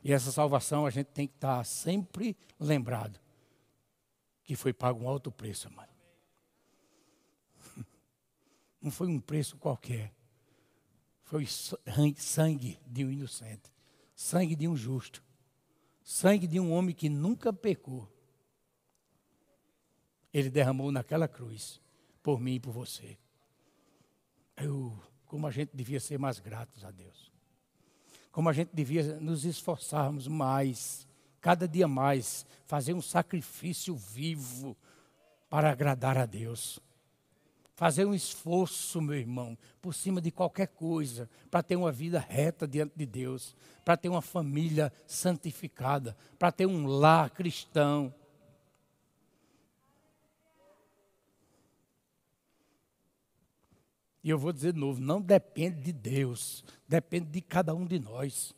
E 0.03 0.13
essa 0.13 0.31
salvação 0.31 0.87
a 0.87 0.91
gente 0.91 1.09
tem 1.09 1.27
que 1.27 1.35
estar 1.35 1.63
sempre 1.65 2.37
lembrado 2.59 3.21
que 4.45 4.55
foi 4.55 4.73
pago 4.73 5.05
um 5.05 5.09
alto 5.09 5.31
preço, 5.31 5.69
amado. 5.69 5.90
Não 8.81 8.91
foi 8.91 9.09
um 9.09 9.21
preço 9.21 9.57
qualquer. 9.57 10.13
Foi 11.23 11.47
sangue 11.47 12.79
de 12.87 13.05
um 13.05 13.11
inocente, 13.11 13.73
sangue 14.17 14.57
de 14.57 14.67
um 14.67 14.77
justo, 14.77 15.23
sangue 16.03 16.47
de 16.47 16.59
um 16.59 16.73
homem 16.73 16.95
que 16.95 17.09
nunca 17.09 17.53
pecou 17.53 18.09
ele 20.33 20.51
derramou 20.51 20.93
naquela 20.93 21.29
cruz 21.29 21.81
por 22.23 22.41
mim 22.41 22.55
e 22.55 22.61
por 22.61 22.73
você. 22.73 23.19
Eu, 24.57 24.97
como 25.27 25.47
a 25.47 25.51
gente 25.51 25.71
devia 25.75 26.01
ser 26.01 26.19
mais 26.19 26.39
gratos 26.39 26.85
a 26.85 26.91
Deus. 26.91 27.33
Como 28.31 28.49
a 28.49 28.53
gente 28.53 28.71
devia 28.73 29.19
nos 29.19 29.45
esforçarmos 29.45 30.29
mais, 30.29 31.07
cada 31.41 31.67
dia 31.67 31.89
mais, 31.89 32.47
fazer 32.67 32.95
um 32.95 33.03
sacrifício 33.03 33.97
vivo 33.97 34.77
para 35.49 35.71
agradar 35.71 36.17
a 36.17 36.27
Deus. 36.27 36.79
Fazer 37.81 38.05
um 38.05 38.13
esforço, 38.13 39.01
meu 39.01 39.17
irmão, 39.17 39.57
por 39.81 39.95
cima 39.95 40.21
de 40.21 40.31
qualquer 40.31 40.67
coisa, 40.67 41.31
para 41.51 41.63
ter 41.63 41.77
uma 41.77 41.91
vida 41.91 42.19
reta 42.19 42.69
diante 42.69 42.93
de 42.95 43.07
Deus, 43.07 43.57
para 43.83 43.97
ter 43.97 44.11
uma 44.11 44.21
família 44.21 44.93
santificada, 45.07 46.15
para 46.39 46.53
ter 46.53 46.67
um 46.67 46.87
lar 46.87 47.31
cristão, 47.31 48.15
E 54.23 54.29
eu 54.29 54.39
vou 54.39 54.53
dizer 54.53 54.75
de 54.75 54.79
novo: 54.79 55.01
não 55.01 55.19
depende 55.19 55.81
de 55.81 55.93
Deus, 55.95 56.63
depende 56.87 57.31
de 57.31 57.41
cada 57.41 57.75
um 57.75 57.87
de 57.87 57.99
nós. 57.99 58.55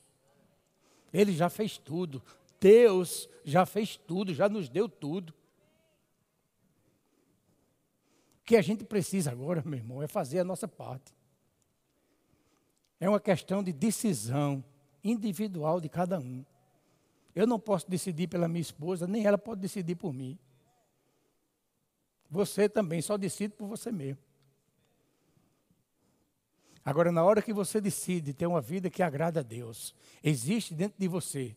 Ele 1.12 1.32
já 1.32 1.48
fez 1.48 1.78
tudo. 1.78 2.20
Deus 2.58 3.28
já 3.44 3.64
fez 3.64 3.96
tudo, 3.96 4.34
já 4.34 4.48
nos 4.48 4.68
deu 4.68 4.88
tudo. 4.88 5.32
O 8.32 8.32
que 8.45 8.57
a 8.57 8.62
gente 8.62 8.84
precisa 8.84 9.30
agora, 9.30 9.62
meu 9.64 9.78
irmão, 9.78 10.03
é 10.03 10.07
fazer 10.07 10.40
a 10.40 10.45
nossa 10.45 10.66
parte. 10.66 11.14
É 12.99 13.09
uma 13.09 13.20
questão 13.20 13.62
de 13.62 13.72
decisão 13.72 14.64
individual 15.03 15.80
de 15.80 15.88
cada 15.88 16.18
um. 16.18 16.45
Eu 17.34 17.47
não 17.47 17.59
posso 17.59 17.88
decidir 17.88 18.28
pela 18.28 18.49
minha 18.49 18.61
esposa, 18.61 19.07
nem 19.07 19.24
ela 19.24 19.38
pode 19.38 19.61
decidir 19.61 19.97
por 19.97 20.12
mim. 20.12 20.38
Você 22.30 22.68
também 22.68 23.03
só 23.03 23.16
decide 23.16 23.55
por 23.55 23.66
você 23.66 23.90
mesmo. 23.90 24.22
Agora, 26.84 27.12
na 27.12 27.22
hora 27.22 27.40
que 27.40 27.53
você 27.53 27.80
decide 27.80 28.34
ter 28.34 28.47
uma 28.47 28.61
vida 28.61 28.90
que 28.90 29.03
agrada 29.03 29.40
a 29.40 29.43
Deus, 29.43 29.95
existe 30.22 30.74
dentro 30.74 30.99
de 30.99 31.07
você 31.07 31.57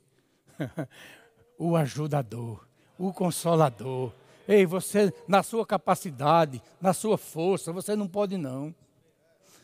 o 1.58 1.76
ajudador, 1.76 2.68
o 2.98 3.12
consolador. 3.12 4.14
Ei, 4.48 4.66
você, 4.66 5.14
na 5.28 5.42
sua 5.42 5.66
capacidade, 5.66 6.62
na 6.80 6.94
sua 6.94 7.18
força, 7.18 7.72
você 7.72 7.96
não 7.96 8.08
pode 8.08 8.38
não. 8.38 8.74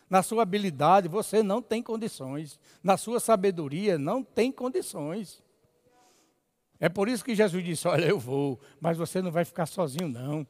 Na 0.09 0.21
sua 0.23 0.43
habilidade, 0.43 1.07
você 1.07 1.41
não 1.41 1.61
tem 1.61 1.81
condições. 1.81 2.59
Na 2.83 2.97
sua 2.97 3.19
sabedoria, 3.19 3.97
não 3.97 4.23
tem 4.23 4.51
condições. 4.51 5.41
É 6.79 6.89
por 6.89 7.07
isso 7.07 7.23
que 7.23 7.35
Jesus 7.35 7.63
disse: 7.63 7.87
Olha, 7.87 8.05
eu 8.05 8.19
vou, 8.19 8.59
mas 8.79 8.97
você 8.97 9.21
não 9.21 9.31
vai 9.31 9.45
ficar 9.45 9.67
sozinho, 9.67 10.09
não. 10.09 10.45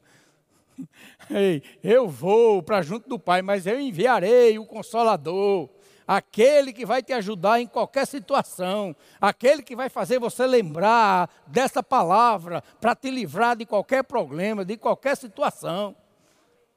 Ei, 1.30 1.62
eu 1.84 2.08
vou 2.08 2.64
para 2.64 2.82
junto 2.82 3.10
do 3.10 3.20
Pai, 3.20 3.42
mas 3.42 3.68
eu 3.68 3.80
enviarei 3.80 4.58
o 4.58 4.66
Consolador, 4.66 5.70
aquele 6.08 6.74
que 6.74 6.86
vai 6.86 7.02
te 7.02 7.14
ajudar 7.14 7.60
em 7.60 7.68
qualquer 7.68 8.06
situação, 8.06 8.96
aquele 9.20 9.62
que 9.62 9.76
vai 9.76 9.90
fazer 9.90 10.20
você 10.20 10.46
lembrar 10.46 11.30
dessa 11.48 11.82
palavra 11.82 12.64
para 12.80 12.96
te 12.96 13.10
livrar 13.10 13.56
de 13.56 13.66
qualquer 13.66 14.04
problema, 14.04 14.66
de 14.66 14.78
qualquer 14.78 15.16
situação. 15.16 15.96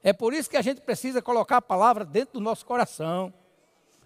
É 0.03 0.13
por 0.13 0.33
isso 0.33 0.49
que 0.49 0.57
a 0.57 0.61
gente 0.61 0.81
precisa 0.81 1.21
colocar 1.21 1.57
a 1.57 1.61
palavra 1.61 2.05
dentro 2.05 2.35
do 2.35 2.39
nosso 2.39 2.65
coração. 2.65 3.33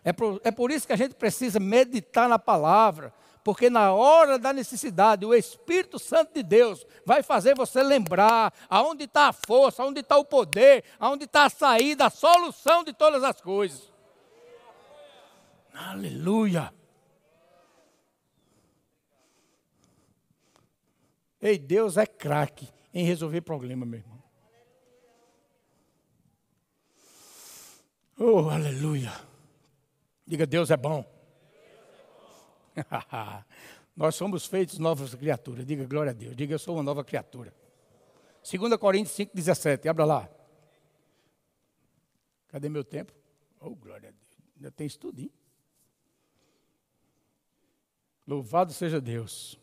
É 0.04 0.14
por, 0.14 0.40
é 0.44 0.52
por 0.52 0.72
isso 0.72 0.88
que 0.88 0.94
a 0.94 0.98
gente 0.98 1.14
precisa 1.14 1.60
meditar 1.60 2.30
na 2.30 2.40
palavra, 2.40 3.14
porque 3.44 3.70
na 3.70 3.94
hora 3.94 4.40
da 4.40 4.54
necessidade, 4.54 5.26
o 5.26 5.34
Espírito 5.34 6.00
Santo 6.00 6.34
de 6.34 6.44
Deus 6.44 6.86
vai 7.06 7.22
fazer 7.22 7.56
você 7.56 7.84
lembrar 7.84 8.54
aonde 8.70 9.04
está 9.04 9.28
a 9.28 9.34
força, 9.34 9.84
aonde 9.84 10.00
está 10.00 10.18
o 10.18 10.24
poder, 10.24 10.84
aonde 11.00 11.26
está 11.26 11.46
a 11.46 11.50
saída, 11.50 12.06
a 12.06 12.10
solução 12.10 12.84
de 12.84 12.94
todas 12.94 13.24
as 13.24 13.42
coisas. 13.42 13.89
Aleluia. 15.74 16.74
Ei, 21.42 21.58
Deus 21.58 21.98
é 21.98 22.06
craque 22.06 22.68
em 22.94 23.06
resolver 23.06 23.42
problema, 23.42 23.86
meu 23.86 24.00
irmão. 24.00 24.20
Oh, 28.18 28.50
aleluia. 28.50 29.14
Diga, 30.28 30.46
Deus 30.46 30.70
é 30.70 30.78
bom. 30.78 31.06
Nós 33.96 34.16
somos 34.16 34.46
feitos 34.46 34.78
novas 34.78 35.16
criaturas. 35.16 35.66
Diga 35.66 35.86
glória 35.86 36.12
a 36.12 36.14
Deus. 36.14 36.36
Diga 36.36 36.54
eu 36.54 36.60
sou 36.60 36.76
uma 36.76 36.84
nova 36.84 37.04
criatura. 37.04 37.54
2 38.50 38.76
Coríntios 38.78 39.16
5, 39.16 39.34
17. 39.34 39.88
Abra 39.88 40.06
lá. 40.06 40.30
Cadê 42.50 42.68
meu 42.68 42.84
tempo? 42.84 43.14
Oh, 43.60 43.76
glória 43.76 44.10
a 44.10 44.12
Deus. 44.12 44.44
Ainda 44.58 44.72
tem 44.72 44.88
estudinho. 44.88 45.32
Louvado 48.30 48.72
seja 48.72 49.02
Deus. 49.02 49.58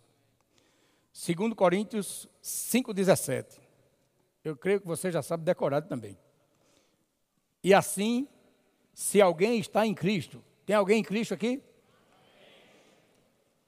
2 1.14 1.54
Coríntios 1.54 2.28
5, 2.42 2.92
17. 2.92 3.60
Eu 4.42 4.56
creio 4.56 4.80
que 4.80 4.86
você 4.88 5.08
já 5.08 5.22
sabe 5.22 5.44
decorado 5.44 5.88
também. 5.88 6.18
E 7.62 7.72
assim, 7.72 8.26
se 8.92 9.22
alguém 9.22 9.60
está 9.60 9.86
em 9.86 9.94
Cristo, 9.94 10.42
tem 10.66 10.74
alguém 10.74 10.98
em 10.98 11.04
Cristo 11.04 11.32
aqui? 11.32 11.62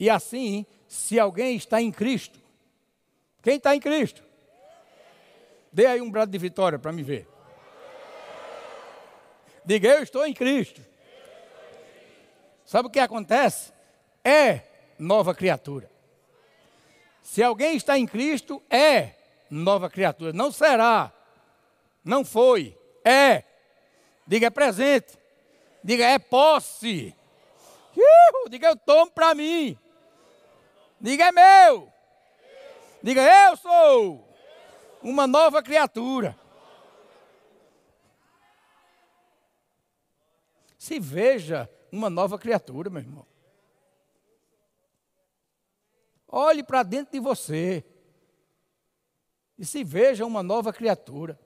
E 0.00 0.10
assim, 0.10 0.66
se 0.88 1.16
alguém 1.16 1.54
está 1.54 1.80
em 1.80 1.92
Cristo, 1.92 2.40
quem 3.40 3.54
está 3.54 3.76
em 3.76 3.80
Cristo? 3.80 4.24
Dê 5.72 5.86
aí 5.86 6.00
um 6.00 6.10
brado 6.10 6.32
de 6.32 6.38
vitória 6.38 6.76
para 6.76 6.90
me 6.90 7.04
ver. 7.04 7.28
Diga, 9.64 9.90
eu 9.90 10.02
estou 10.02 10.26
em 10.26 10.34
Cristo. 10.34 10.84
Sabe 12.64 12.88
o 12.88 12.90
que 12.90 12.98
acontece? 12.98 13.72
É 14.24 14.67
nova 14.98 15.34
criatura. 15.34 15.90
Se 17.22 17.42
alguém 17.42 17.76
está 17.76 17.98
em 17.98 18.06
Cristo, 18.06 18.62
é 18.70 19.14
nova 19.50 19.90
criatura. 19.90 20.32
Não 20.32 20.50
será, 20.50 21.12
não 22.04 22.24
foi, 22.24 22.76
é. 23.04 23.44
Diga 24.26 24.46
é 24.46 24.50
presente, 24.50 25.18
diga 25.82 26.04
é 26.04 26.18
posse. 26.18 27.14
Uh, 27.96 28.48
diga 28.48 28.68
eu 28.68 28.76
tomo 28.76 29.10
para 29.10 29.34
mim. 29.34 29.78
Diga 31.00 31.24
é 31.24 31.32
meu. 31.32 31.92
Diga 33.02 33.22
eu 33.22 33.56
sou 33.56 34.28
uma 35.02 35.26
nova 35.26 35.62
criatura. 35.62 36.36
Se 40.76 40.98
veja 40.98 41.68
uma 41.90 42.08
nova 42.08 42.38
criatura, 42.38 42.90
meu 42.90 43.02
irmão. 43.02 43.26
Olhe 46.28 46.62
para 46.62 46.82
dentro 46.82 47.12
de 47.12 47.20
você 47.20 47.82
e 49.58 49.64
se 49.64 49.82
veja 49.82 50.26
uma 50.26 50.42
nova 50.42 50.72
criatura. 50.72 51.40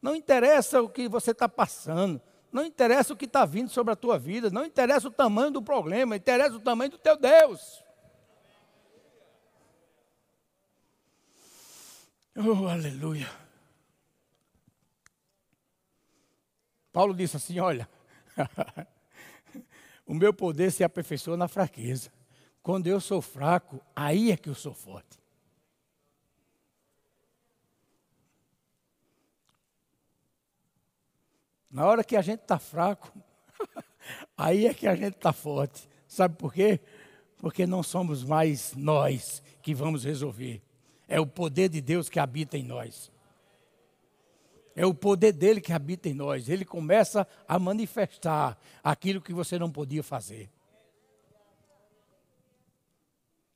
Não 0.00 0.14
interessa 0.14 0.82
o 0.82 0.88
que 0.88 1.08
você 1.08 1.30
está 1.30 1.48
passando, 1.48 2.20
não 2.52 2.64
interessa 2.64 3.12
o 3.12 3.16
que 3.16 3.24
está 3.24 3.46
vindo 3.46 3.70
sobre 3.70 3.92
a 3.92 3.96
tua 3.96 4.18
vida, 4.18 4.50
não 4.50 4.64
interessa 4.64 5.08
o 5.08 5.10
tamanho 5.10 5.50
do 5.50 5.62
problema, 5.62 6.16
interessa 6.16 6.56
o 6.56 6.60
tamanho 6.60 6.90
do 6.90 6.98
teu 6.98 7.16
Deus. 7.16 7.82
Oh, 12.36 12.66
aleluia. 12.66 13.28
Paulo 16.92 17.14
disse 17.14 17.36
assim: 17.36 17.58
Olha, 17.58 17.88
o 20.06 20.14
meu 20.14 20.32
poder 20.32 20.70
se 20.70 20.82
aperfeiçoa 20.82 21.36
na 21.36 21.48
fraqueza. 21.48 22.10
Quando 22.62 22.86
eu 22.86 23.00
sou 23.00 23.22
fraco, 23.22 23.80
aí 23.96 24.30
é 24.30 24.36
que 24.36 24.48
eu 24.48 24.54
sou 24.54 24.74
forte. 24.74 25.18
Na 31.70 31.86
hora 31.86 32.02
que 32.02 32.16
a 32.16 32.22
gente 32.22 32.40
está 32.40 32.58
fraco, 32.58 33.12
aí 34.36 34.66
é 34.66 34.74
que 34.74 34.86
a 34.86 34.94
gente 34.94 35.16
está 35.16 35.32
forte. 35.32 35.88
Sabe 36.06 36.34
por 36.36 36.52
quê? 36.52 36.80
Porque 37.38 37.66
não 37.66 37.82
somos 37.82 38.24
mais 38.24 38.74
nós 38.74 39.42
que 39.62 39.72
vamos 39.72 40.04
resolver. 40.04 40.60
É 41.08 41.20
o 41.20 41.26
poder 41.26 41.68
de 41.68 41.80
Deus 41.80 42.08
que 42.08 42.18
habita 42.18 42.58
em 42.58 42.64
nós. 42.64 43.10
É 44.74 44.84
o 44.84 44.94
poder 44.94 45.32
dele 45.32 45.60
que 45.60 45.72
habita 45.72 46.08
em 46.08 46.14
nós. 46.14 46.48
Ele 46.48 46.64
começa 46.64 47.26
a 47.46 47.58
manifestar 47.58 48.58
aquilo 48.82 49.20
que 49.20 49.32
você 49.32 49.58
não 49.58 49.70
podia 49.70 50.02
fazer. 50.02 50.50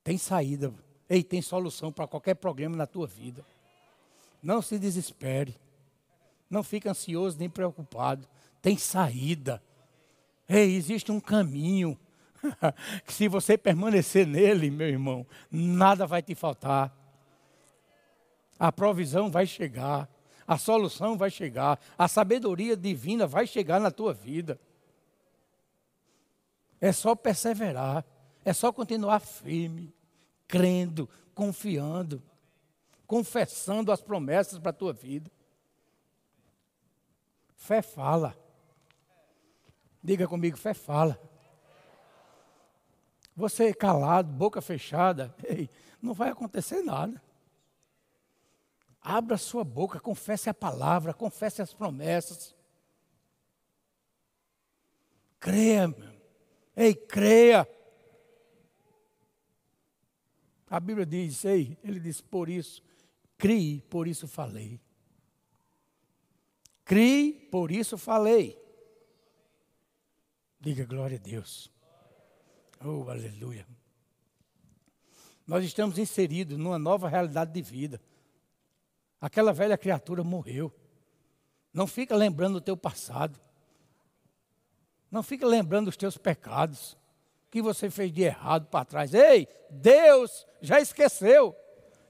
Tem 0.04 0.18
saída. 0.18 0.72
Ei, 1.08 1.24
tem 1.24 1.40
solução 1.40 1.90
para 1.90 2.06
qualquer 2.06 2.34
problema 2.34 2.76
na 2.76 2.86
tua 2.86 3.06
vida. 3.06 3.44
Não 4.42 4.60
se 4.60 4.78
desespere. 4.78 5.56
Não 6.50 6.62
fique 6.62 6.88
ansioso 6.88 7.38
nem 7.38 7.48
preocupado. 7.48 8.28
Tem 8.60 8.76
saída. 8.76 9.62
Ei, 10.46 10.76
existe 10.76 11.10
um 11.10 11.18
caminho. 11.18 11.98
que 13.06 13.12
se 13.12 13.26
você 13.26 13.56
permanecer 13.56 14.26
nele, 14.26 14.70
meu 14.70 14.88
irmão, 14.88 15.26
nada 15.50 16.06
vai 16.06 16.22
te 16.22 16.34
faltar. 16.34 16.94
A 18.58 18.70
provisão 18.70 19.30
vai 19.30 19.46
chegar. 19.46 20.08
A 20.46 20.58
solução 20.58 21.16
vai 21.16 21.30
chegar. 21.30 21.80
A 21.96 22.06
sabedoria 22.06 22.76
divina 22.76 23.26
vai 23.26 23.46
chegar 23.46 23.80
na 23.80 23.90
tua 23.90 24.12
vida. 24.12 24.60
É 26.78 26.92
só 26.92 27.14
perseverar. 27.14 28.04
É 28.44 28.52
só 28.52 28.72
continuar 28.72 29.20
firme, 29.20 29.94
crendo, 30.46 31.08
confiando, 31.34 32.22
confessando 33.06 33.90
as 33.90 34.02
promessas 34.02 34.58
para 34.58 34.70
a 34.70 34.74
tua 34.74 34.92
vida. 34.92 35.30
Fé 37.56 37.80
fala. 37.80 38.36
Diga 40.02 40.28
comigo, 40.28 40.56
fé 40.56 40.74
fala. 40.74 41.18
Você 43.34 43.72
calado, 43.72 44.30
boca 44.30 44.60
fechada, 44.60 45.34
ei, 45.44 45.68
não 46.00 46.12
vai 46.12 46.28
acontecer 46.28 46.82
nada. 46.82 47.20
Abra 49.00 49.36
sua 49.36 49.64
boca, 49.64 49.98
confesse 49.98 50.48
a 50.48 50.54
palavra, 50.54 51.12
confesse 51.12 51.60
as 51.60 51.74
promessas. 51.74 52.54
Creia, 55.40 55.88
meu. 55.88 56.12
ei, 56.76 56.94
creia. 56.94 57.68
A 60.74 60.80
Bíblia 60.80 61.06
diz, 61.06 61.44
ei, 61.44 61.78
ele 61.84 62.00
diz, 62.00 62.20
por 62.20 62.48
isso, 62.48 62.82
crie, 63.38 63.80
por 63.82 64.08
isso 64.08 64.26
falei. 64.26 64.80
Criei, 66.84 67.32
por 67.32 67.70
isso 67.70 67.96
falei. 67.96 68.60
Diga 70.58 70.84
glória 70.84 71.16
a 71.16 71.20
Deus. 71.20 71.70
Oh, 72.84 73.08
aleluia. 73.08 73.64
Nós 75.46 75.64
estamos 75.64 75.96
inseridos 75.96 76.58
numa 76.58 76.76
nova 76.76 77.08
realidade 77.08 77.52
de 77.52 77.62
vida. 77.62 78.02
Aquela 79.20 79.52
velha 79.52 79.78
criatura 79.78 80.24
morreu. 80.24 80.74
Não 81.72 81.86
fica 81.86 82.16
lembrando 82.16 82.54
do 82.54 82.60
teu 82.60 82.76
passado. 82.76 83.40
Não 85.08 85.22
fica 85.22 85.46
lembrando 85.46 85.84
dos 85.84 85.96
teus 85.96 86.18
pecados. 86.18 86.96
Que 87.54 87.62
você 87.62 87.88
fez 87.88 88.12
de 88.12 88.24
errado 88.24 88.66
para 88.66 88.84
trás. 88.84 89.14
Ei, 89.14 89.46
Deus 89.70 90.44
já 90.60 90.80
esqueceu. 90.80 91.54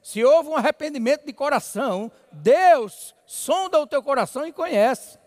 Se 0.03 0.25
houve 0.25 0.49
um 0.49 0.57
arrependimento 0.57 1.27
de 1.27 1.35
coração, 1.35 2.11
Deus 2.33 3.15
sonda 3.27 3.79
o 3.79 3.87
teu 3.87 4.03
coração 4.03 4.47
e 4.47 4.53
conhece. 4.55 5.19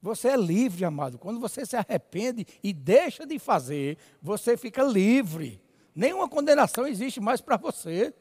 Você 0.00 0.28
é 0.28 0.36
livre, 0.36 0.84
amado. 0.84 1.18
Quando 1.18 1.40
você 1.40 1.66
se 1.66 1.74
arrepende 1.74 2.46
e 2.62 2.72
deixa 2.72 3.26
de 3.26 3.36
fazer, 3.40 3.98
você 4.22 4.56
fica 4.56 4.84
livre. 4.84 5.60
Nenhuma 5.92 6.28
condenação 6.28 6.86
existe 6.86 7.18
mais 7.18 7.40
para 7.40 7.56
você. 7.56 8.14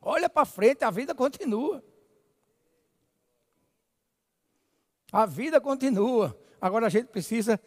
Olha 0.00 0.30
para 0.30 0.46
frente, 0.46 0.84
a 0.84 0.90
vida 0.90 1.14
continua. 1.14 1.84
A 5.14 5.26
vida 5.26 5.60
continua. 5.60 6.36
Agora 6.60 6.86
a 6.86 6.90
gente 6.90 7.06
precisa 7.06 7.60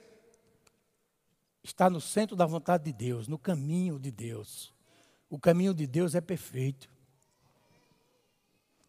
está 1.64 1.90
no 1.90 2.02
centro 2.02 2.36
da 2.36 2.46
vontade 2.46 2.84
de 2.84 2.92
Deus, 2.92 3.26
no 3.26 3.40
caminho 3.40 3.98
de 3.98 4.12
Deus. 4.12 4.74
O 5.30 5.40
caminho 5.40 5.74
de 5.74 5.88
Deus 5.88 6.14
é 6.14 6.20
perfeito. 6.20 6.90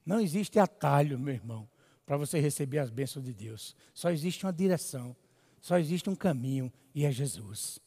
Não 0.05 0.19
existe 0.19 0.59
atalho, 0.59 1.21
meu 1.21 1.35
irmão, 1.35 1.71
para 2.05 2.17
você 2.17 2.41
receber 2.41 2.79
as 2.79 2.91
bênçãos 2.91 3.25
de 3.25 3.33
Deus. 3.33 3.77
Só 3.95 4.11
existe 4.11 4.45
uma 4.45 4.53
direção, 4.53 5.15
só 5.61 5.79
existe 5.79 6.11
um 6.11 6.17
caminho 6.17 6.73
e 6.93 7.05
é 7.05 7.13
Jesus. 7.13 7.79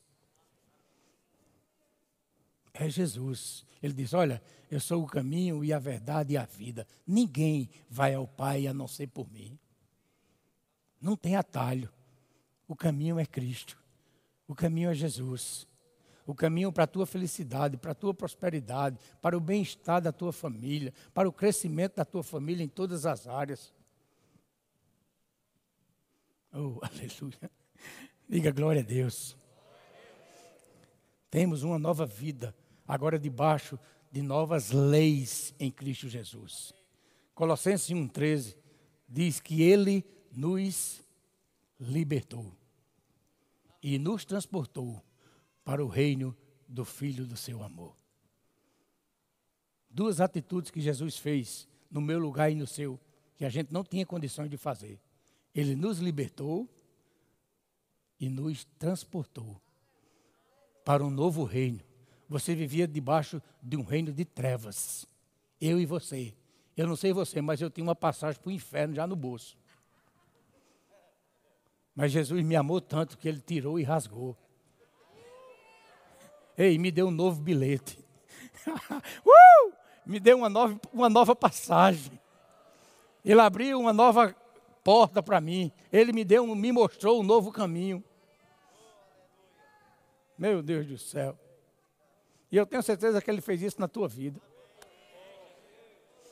É 2.73 2.89
Jesus. 2.89 3.65
Ele 3.83 3.93
diz: 3.93 4.13
Olha, 4.13 4.41
eu 4.69 4.79
sou 4.79 5.03
o 5.03 5.07
caminho 5.07 5.65
e 5.65 5.73
a 5.73 5.79
verdade 5.79 6.35
e 6.35 6.37
a 6.37 6.45
vida. 6.45 6.87
Ninguém 7.05 7.69
vai 7.89 8.13
ao 8.13 8.25
Pai 8.25 8.67
a 8.67 8.73
não 8.73 8.87
ser 8.87 9.07
por 9.07 9.29
mim. 9.29 9.59
Não 11.01 11.15
tem 11.15 11.35
atalho. 11.35 11.89
O 12.67 12.75
caminho 12.75 13.19
é 13.19 13.25
Cristo. 13.25 13.77
O 14.47 14.53
caminho 14.53 14.91
é 14.91 14.93
Jesus. 14.93 15.67
O 16.25 16.35
caminho 16.35 16.71
para 16.71 16.83
a 16.83 16.87
tua 16.87 17.05
felicidade, 17.05 17.75
para 17.75 17.91
a 17.91 17.95
tua 17.95 18.13
prosperidade, 18.13 18.99
para 19.21 19.35
o 19.35 19.39
bem-estar 19.39 19.99
da 19.99 20.11
tua 20.11 20.31
família, 20.31 20.93
para 21.13 21.27
o 21.27 21.33
crescimento 21.33 21.95
da 21.95 22.05
tua 22.05 22.23
família 22.23 22.63
em 22.63 22.69
todas 22.69 23.05
as 23.05 23.27
áreas. 23.27 23.73
Oh, 26.53 26.79
aleluia. 26.85 27.51
Diga 28.29 28.51
glória 28.51 28.81
a 28.81 28.85
Deus. 28.85 29.35
Temos 31.29 31.63
uma 31.63 31.79
nova 31.79 32.05
vida, 32.05 32.55
agora 32.87 33.17
debaixo 33.17 33.79
de 34.11 34.21
novas 34.21 34.71
leis 34.71 35.55
em 35.59 35.71
Cristo 35.71 36.07
Jesus. 36.07 36.73
Colossenses 37.33 37.89
1,13 37.89 38.55
diz 39.07 39.39
que 39.39 39.63
Ele 39.63 40.05
nos 40.31 41.01
libertou 41.79 42.51
e 43.81 43.97
nos 43.97 44.25
transportou 44.25 45.03
para 45.63 45.83
o 45.83 45.87
reino 45.87 46.35
do 46.67 46.85
Filho 46.85 47.25
do 47.25 47.35
seu 47.35 47.63
amor. 47.63 47.95
Duas 49.89 50.21
atitudes 50.21 50.71
que 50.71 50.79
Jesus 50.79 51.17
fez 51.17 51.67
no 51.89 51.99
meu 51.99 52.19
lugar 52.19 52.49
e 52.51 52.55
no 52.55 52.65
seu, 52.65 52.99
que 53.35 53.43
a 53.43 53.49
gente 53.49 53.73
não 53.73 53.83
tinha 53.83 54.05
condições 54.05 54.49
de 54.49 54.57
fazer. 54.57 54.99
Ele 55.53 55.75
nos 55.75 55.99
libertou 55.99 56.69
e 58.19 58.29
nos 58.29 58.63
transportou 58.79 59.61
para 60.85 61.03
um 61.03 61.09
novo 61.09 61.43
reino. 61.43 61.81
Você 62.29 62.55
vivia 62.55 62.87
debaixo 62.87 63.41
de 63.61 63.75
um 63.75 63.83
reino 63.83 64.13
de 64.13 64.23
trevas. 64.23 65.05
Eu 65.59 65.79
e 65.79 65.85
você. 65.85 66.33
Eu 66.77 66.87
não 66.87 66.95
sei 66.95 67.11
você, 67.11 67.41
mas 67.41 67.59
eu 67.59 67.69
tinha 67.69 67.83
uma 67.83 67.95
passagem 67.95 68.39
para 68.39 68.49
o 68.49 68.53
inferno 68.53 68.95
já 68.95 69.05
no 69.05 69.15
bolso. 69.15 69.57
Mas 71.95 72.11
Jesus 72.11 72.43
me 72.43 72.55
amou 72.55 72.79
tanto 72.79 73.17
que 73.17 73.27
ele 73.27 73.41
tirou 73.41 73.79
e 73.79 73.83
rasgou. 73.83 74.35
Ei, 76.57 76.77
me 76.77 76.91
deu 76.91 77.07
um 77.07 77.11
novo 77.11 77.41
bilhete. 77.41 77.99
uh! 79.25 79.73
Me 80.05 80.19
deu 80.19 80.37
uma 80.37 80.49
nova, 80.49 80.79
uma 80.91 81.09
nova 81.09 81.35
passagem. 81.35 82.19
Ele 83.23 83.39
abriu 83.39 83.79
uma 83.79 83.93
nova 83.93 84.35
porta 84.83 85.21
para 85.21 85.39
mim. 85.39 85.71
Ele 85.91 86.11
me 86.11 86.23
deu, 86.23 86.45
me 86.55 86.71
mostrou 86.71 87.19
um 87.19 87.23
novo 87.23 87.51
caminho. 87.51 88.03
Meu 90.37 90.61
Deus 90.63 90.87
do 90.87 90.97
céu. 90.97 91.37
E 92.51 92.57
eu 92.57 92.65
tenho 92.65 92.81
certeza 92.81 93.21
que 93.21 93.29
ele 93.29 93.41
fez 93.41 93.61
isso 93.61 93.79
na 93.79 93.87
tua 93.87 94.07
vida. 94.07 94.41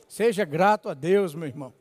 Seja 0.08 0.44
grato 0.44 0.90
a 0.90 0.94
Deus, 0.94 1.36
meu 1.36 1.48
irmão. 1.48 1.74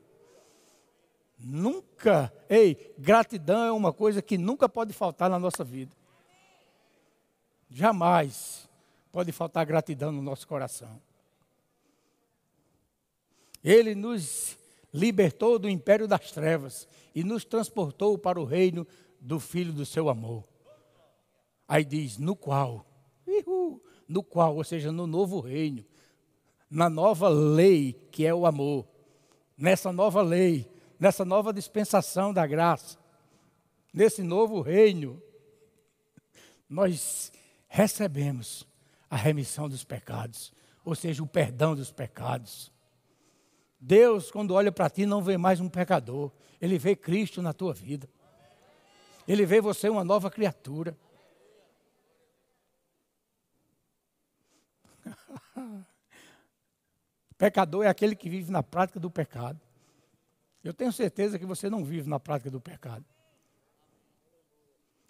Nunca, 1.39 2.33
ei, 2.49 2.95
gratidão 2.99 3.65
é 3.65 3.73
uma 3.73 3.93
coisa 3.93 4.21
que 4.21 4.37
nunca 4.37 4.69
pode 4.69 4.93
faltar 4.93 5.31
na 5.31 5.39
nossa 5.39 5.63
vida. 5.63 5.95
Jamais 7.71 8.69
pode 9.13 9.31
faltar 9.31 9.65
gratidão 9.65 10.11
no 10.11 10.21
nosso 10.21 10.49
coração. 10.49 11.01
Ele 13.63 13.95
nos 13.95 14.57
libertou 14.93 15.59
do 15.59 15.69
império 15.69 16.09
das 16.09 16.33
trevas 16.33 16.89
e 17.15 17.23
nos 17.23 17.45
transportou 17.45 18.19
para 18.19 18.41
o 18.41 18.45
reino 18.45 18.87
do 19.21 19.39
Filho 19.39 19.73
do 19.73 19.85
seu 19.85 20.09
amor. 20.09 20.45
Aí 21.69 21.85
diz, 21.85 22.19
no 22.19 22.35
qual, 22.35 22.87
no 24.09 24.23
qual, 24.23 24.57
ou 24.57 24.65
seja, 24.65 24.91
no 24.91 25.07
novo 25.07 25.41
reino, 25.41 25.85
na 26.71 26.89
nova 26.89 27.29
lei 27.29 27.93
que 28.11 28.25
é 28.25 28.35
o 28.35 28.47
amor, 28.47 28.87
nessa 29.57 29.93
nova 29.93 30.23
lei, 30.23 30.71
nessa 30.99 31.25
nova 31.25 31.53
dispensação 31.53 32.33
da 32.33 32.47
graça, 32.47 32.99
nesse 33.93 34.23
novo 34.23 34.61
reino, 34.61 35.23
nós 36.69 37.33
recebemos 37.69 38.67
a 39.09 39.17
remissão 39.17 39.69
dos 39.69 39.85
pecados, 39.85 40.53
ou 40.85 40.95
seja, 40.95 41.23
o 41.23 41.27
perdão 41.27 41.75
dos 41.75 41.91
pecados. 41.91 42.73
Deus, 43.81 44.31
quando 44.31 44.55
olha 44.55 44.73
para 44.73 44.91
ti, 44.91 45.07
não 45.07 45.23
vê 45.23 45.37
mais 45.39 45.61
um 45.61 45.69
pecador, 45.69 46.33
ele 46.61 46.79
vê 46.79 46.97
Cristo 46.97 47.41
na 47.41 47.53
tua 47.53 47.73
vida. 47.73 48.09
Ele 49.27 49.47
vê 49.47 49.61
você 49.61 49.89
uma 49.89 50.03
nova 50.03 50.31
criatura. 50.31 50.97
Pecador 57.37 57.85
é 57.85 57.89
aquele 57.89 58.17
que 58.17 58.29
vive 58.29 58.51
na 58.51 58.63
prática 58.63 58.99
do 58.99 59.11
pecado. 59.11 59.68
Eu 60.69 60.75
tenho 60.75 60.93
certeza 60.93 61.39
que 61.39 61.47
você 61.47 61.71
não 61.71 61.83
vive 61.83 62.11
na 62.11 62.21
prática 62.21 62.51
do 62.51 62.61
pecado. 62.61 63.03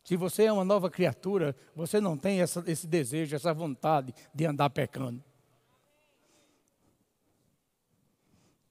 Se 0.05 0.15
você 0.15 0.45
é 0.45 0.53
uma 0.53 0.65
nova 0.65 0.89
criatura, 0.89 1.57
você 1.75 2.01
não 2.01 2.17
tem 2.17 2.41
essa, 2.41 2.63
esse 2.65 2.87
desejo, 2.87 3.35
essa 3.35 3.53
vontade 3.53 4.15
de 4.33 4.47
andar 4.47 4.71
pecando. 4.71 5.21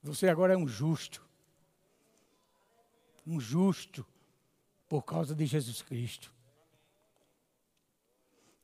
Você 0.01 0.29
agora 0.29 0.53
é 0.53 0.57
um 0.57 0.65
justo. 0.65 1.21
Um 3.25 3.37
justo 3.37 4.07
por 4.87 5.03
causa 5.03 5.35
de 5.35 5.45
Jesus 5.45 5.81
Cristo. 5.81 6.33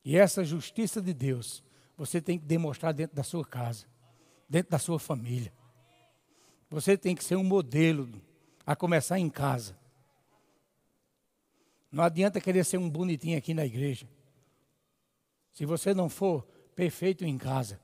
E 0.05 0.15
essa 0.15 0.45
justiça 0.45 1.01
de 1.01 1.13
Deus, 1.13 1.61
você 1.97 2.21
tem 2.21 2.39
que 2.39 2.45
demonstrar 2.45 2.93
dentro 2.93 3.17
da 3.17 3.23
sua 3.23 3.45
casa 3.45 3.85
dentro 4.47 4.69
da 4.69 4.77
sua 4.77 4.99
família. 4.99 5.51
Você 6.73 6.97
tem 6.97 7.13
que 7.13 7.23
ser 7.23 7.35
um 7.35 7.43
modelo, 7.43 8.09
a 8.65 8.75
começar 8.75 9.19
em 9.19 9.29
casa. 9.29 9.77
Não 11.91 12.03
adianta 12.03 12.41
querer 12.41 12.65
ser 12.65 12.79
um 12.79 12.89
bonitinho 12.89 13.37
aqui 13.37 13.53
na 13.53 13.63
igreja. 13.63 14.09
Se 15.51 15.67
você 15.67 15.93
não 15.93 16.09
for 16.09 16.41
perfeito 16.75 17.23
em 17.25 17.37
casa, 17.37 17.79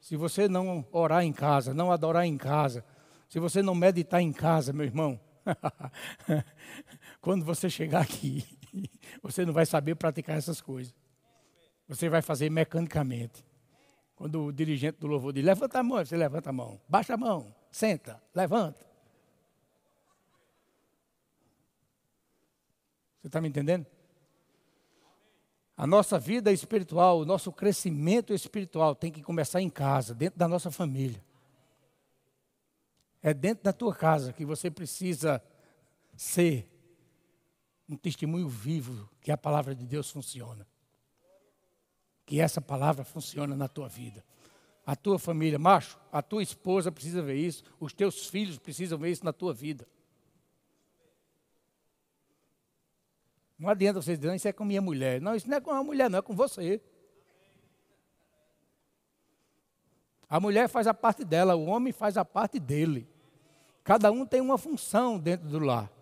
se 0.00 0.16
você 0.16 0.48
não 0.48 0.82
orar 0.90 1.22
em 1.22 1.32
casa, 1.32 1.74
não 1.74 1.92
adorar 1.92 2.24
em 2.24 2.38
casa, 2.38 2.82
se 3.28 3.38
você 3.38 3.60
não 3.60 3.74
meditar 3.74 4.22
em 4.22 4.32
casa, 4.32 4.72
meu 4.72 4.86
irmão, 4.86 5.20
quando 7.20 7.44
você 7.44 7.68
chegar 7.68 8.00
aqui, 8.00 8.46
você 9.22 9.44
não 9.44 9.52
vai 9.52 9.66
saber 9.66 9.94
praticar 9.94 10.38
essas 10.38 10.58
coisas. 10.58 10.94
Você 11.86 12.08
vai 12.08 12.22
fazer 12.22 12.50
mecanicamente. 12.50 13.44
Quando 14.16 14.46
o 14.46 14.52
dirigente 14.52 14.98
do 15.00 15.06
louvor 15.06 15.34
diz, 15.34 15.44
levanta 15.44 15.80
a 15.80 15.82
mão, 15.82 15.98
você 15.98 16.16
levanta 16.16 16.48
a 16.48 16.52
mão. 16.52 16.80
Baixa 16.88 17.12
a 17.12 17.18
mão, 17.18 17.54
senta, 17.72 18.22
levanta. 18.32 18.86
Você 23.20 23.26
está 23.26 23.40
me 23.40 23.48
entendendo? 23.48 23.86
A 25.76 25.86
nossa 25.86 26.18
vida 26.18 26.52
espiritual, 26.52 27.18
o 27.18 27.24
nosso 27.24 27.50
crescimento 27.50 28.32
espiritual 28.32 28.94
tem 28.94 29.10
que 29.10 29.22
começar 29.22 29.60
em 29.60 29.70
casa, 29.70 30.14
dentro 30.14 30.38
da 30.38 30.46
nossa 30.46 30.70
família. 30.70 31.24
É 33.20 33.34
dentro 33.34 33.64
da 33.64 33.72
tua 33.72 33.94
casa 33.94 34.32
que 34.32 34.44
você 34.44 34.70
precisa 34.70 35.42
ser 36.16 36.68
um 37.88 37.96
testemunho 37.96 38.48
vivo 38.48 39.08
que 39.20 39.32
a 39.32 39.36
palavra 39.36 39.74
de 39.74 39.84
Deus 39.84 40.08
funciona 40.08 40.64
que 42.24 42.40
essa 42.40 42.60
palavra 42.60 43.04
funciona 43.04 43.54
na 43.54 43.68
tua 43.68 43.88
vida. 43.88 44.24
A 44.84 44.96
tua 44.96 45.18
família, 45.18 45.58
macho, 45.58 45.98
a 46.10 46.20
tua 46.20 46.42
esposa 46.42 46.90
precisa 46.90 47.22
ver 47.22 47.36
isso, 47.36 47.62
os 47.78 47.92
teus 47.92 48.26
filhos 48.26 48.58
precisam 48.58 48.98
ver 48.98 49.10
isso 49.10 49.24
na 49.24 49.32
tua 49.32 49.54
vida. 49.54 49.86
Não 53.58 53.68
adianta 53.68 54.02
vocês 54.02 54.18
dizerem, 54.18 54.36
isso 54.36 54.48
é 54.48 54.52
com 54.52 54.64
minha 54.64 54.82
mulher. 54.82 55.20
Não, 55.20 55.36
isso 55.36 55.48
não 55.48 55.56
é 55.56 55.60
com 55.60 55.70
a 55.70 55.84
mulher, 55.84 56.10
não, 56.10 56.18
é 56.18 56.22
com 56.22 56.34
você. 56.34 56.80
A 60.28 60.40
mulher 60.40 60.68
faz 60.68 60.88
a 60.88 60.94
parte 60.94 61.24
dela, 61.24 61.54
o 61.54 61.66
homem 61.66 61.92
faz 61.92 62.16
a 62.16 62.24
parte 62.24 62.58
dele. 62.58 63.08
Cada 63.84 64.10
um 64.10 64.26
tem 64.26 64.40
uma 64.40 64.58
função 64.58 65.18
dentro 65.18 65.48
do 65.48 65.58
lar. 65.58 65.92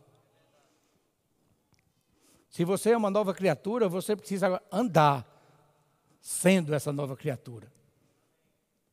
Se 2.49 2.65
você 2.65 2.93
é 2.93 2.97
uma 2.97 3.11
nova 3.11 3.35
criatura, 3.35 3.89
você 3.89 4.17
precisa 4.17 4.63
andar 4.73 5.27
sendo 6.21 6.75
essa 6.75 6.93
nova 6.93 7.17
criatura, 7.17 7.73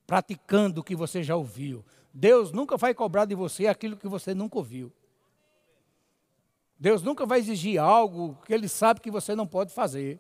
praticando 0.08 0.80
o 0.80 0.84
que 0.84 0.96
você 0.96 1.22
já 1.22 1.36
ouviu. 1.36 1.86
Deus 2.14 2.54
nunca 2.54 2.78
vai 2.78 2.94
cobrar 2.94 3.26
de 3.26 3.36
você 3.36 3.68
aquilo 3.68 3.98
que 3.98 4.08
você 4.08 4.34
nunca 4.34 4.58
ouviu. 4.58 4.92
Deus 6.80 7.04
nunca 7.04 7.26
vai 7.26 7.40
exigir 7.40 7.80
algo 7.80 8.36
que 8.46 8.54
Ele 8.54 8.70
sabe 8.70 9.02
que 9.02 9.12
você 9.12 9.36
não 9.36 9.46
pode 9.46 9.74
fazer. 9.74 10.20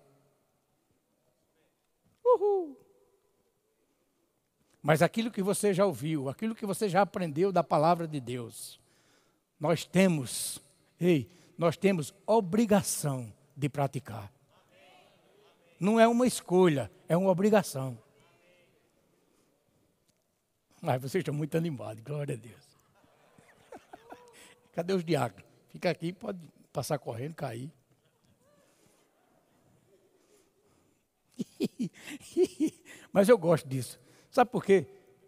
Uhul. 2.25 2.77
Mas 4.81 5.01
aquilo 5.01 5.31
que 5.31 5.41
você 5.41 5.73
já 5.73 5.85
ouviu, 5.85 6.29
aquilo 6.29 6.53
que 6.55 6.65
você 6.65 6.89
já 6.89 7.01
aprendeu 7.01 7.51
da 7.51 7.63
palavra 7.63 8.07
de 8.07 8.19
Deus, 8.19 8.79
nós 9.59 9.85
temos, 9.85 10.61
ei, 10.99 11.29
nós 11.57 11.77
temos 11.77 12.13
obrigação 12.25 13.31
de 13.55 13.69
praticar. 13.69 14.31
Não 15.79 15.99
é 15.99 16.07
uma 16.07 16.25
escolha, 16.25 16.91
é 17.07 17.15
uma 17.15 17.29
obrigação. 17.29 17.97
Mas 20.81 21.01
vocês 21.01 21.21
estão 21.21 21.33
muito 21.33 21.57
animados, 21.57 22.03
glória 22.03 22.35
a 22.35 22.37
Deus. 22.37 22.77
Cadê 24.73 24.93
os 24.93 25.03
diáconos? 25.03 25.45
Fica 25.69 25.89
aqui, 25.89 26.13
pode 26.13 26.39
passar 26.71 26.99
correndo, 26.99 27.33
cair. 27.35 27.71
Mas 33.11 33.27
eu 33.29 33.37
gosto 33.37 33.67
disso. 33.67 33.99
Sabe 34.29 34.51
por 34.51 34.63
quê? 34.63 34.85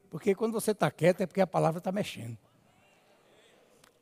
Porque 0.10 0.36
quando 0.36 0.54
você 0.54 0.72
está 0.72 0.90
quieto 0.90 1.22
é 1.22 1.28
porque 1.28 1.42
a 1.42 1.48
palavra 1.48 1.80
está 1.80 1.92
mexendo. 1.92 2.38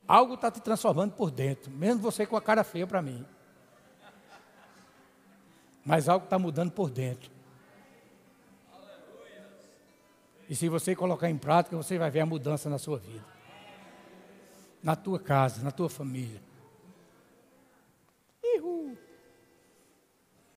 Algo 0.06 0.34
está 0.34 0.50
te 0.50 0.60
transformando 0.60 1.14
por 1.14 1.30
dentro, 1.30 1.70
mesmo 1.70 2.00
você 2.00 2.26
com 2.26 2.36
a 2.36 2.42
cara 2.42 2.64
feia 2.64 2.86
para 2.86 3.02
mim 3.02 3.26
mas 5.88 6.06
algo 6.06 6.24
está 6.24 6.38
mudando 6.38 6.70
por 6.70 6.90
dentro. 6.90 7.30
E 10.48 10.56
se 10.56 10.68
você 10.68 10.94
colocar 10.96 11.28
em 11.28 11.36
prática, 11.36 11.76
você 11.76 11.98
vai 11.98 12.10
ver 12.10 12.20
a 12.20 12.26
mudança 12.26 12.70
na 12.70 12.78
sua 12.78 12.98
vida, 12.98 13.24
na 14.82 14.96
tua 14.96 15.18
casa, 15.18 15.62
na 15.62 15.70
tua 15.70 15.90
família. 15.90 16.40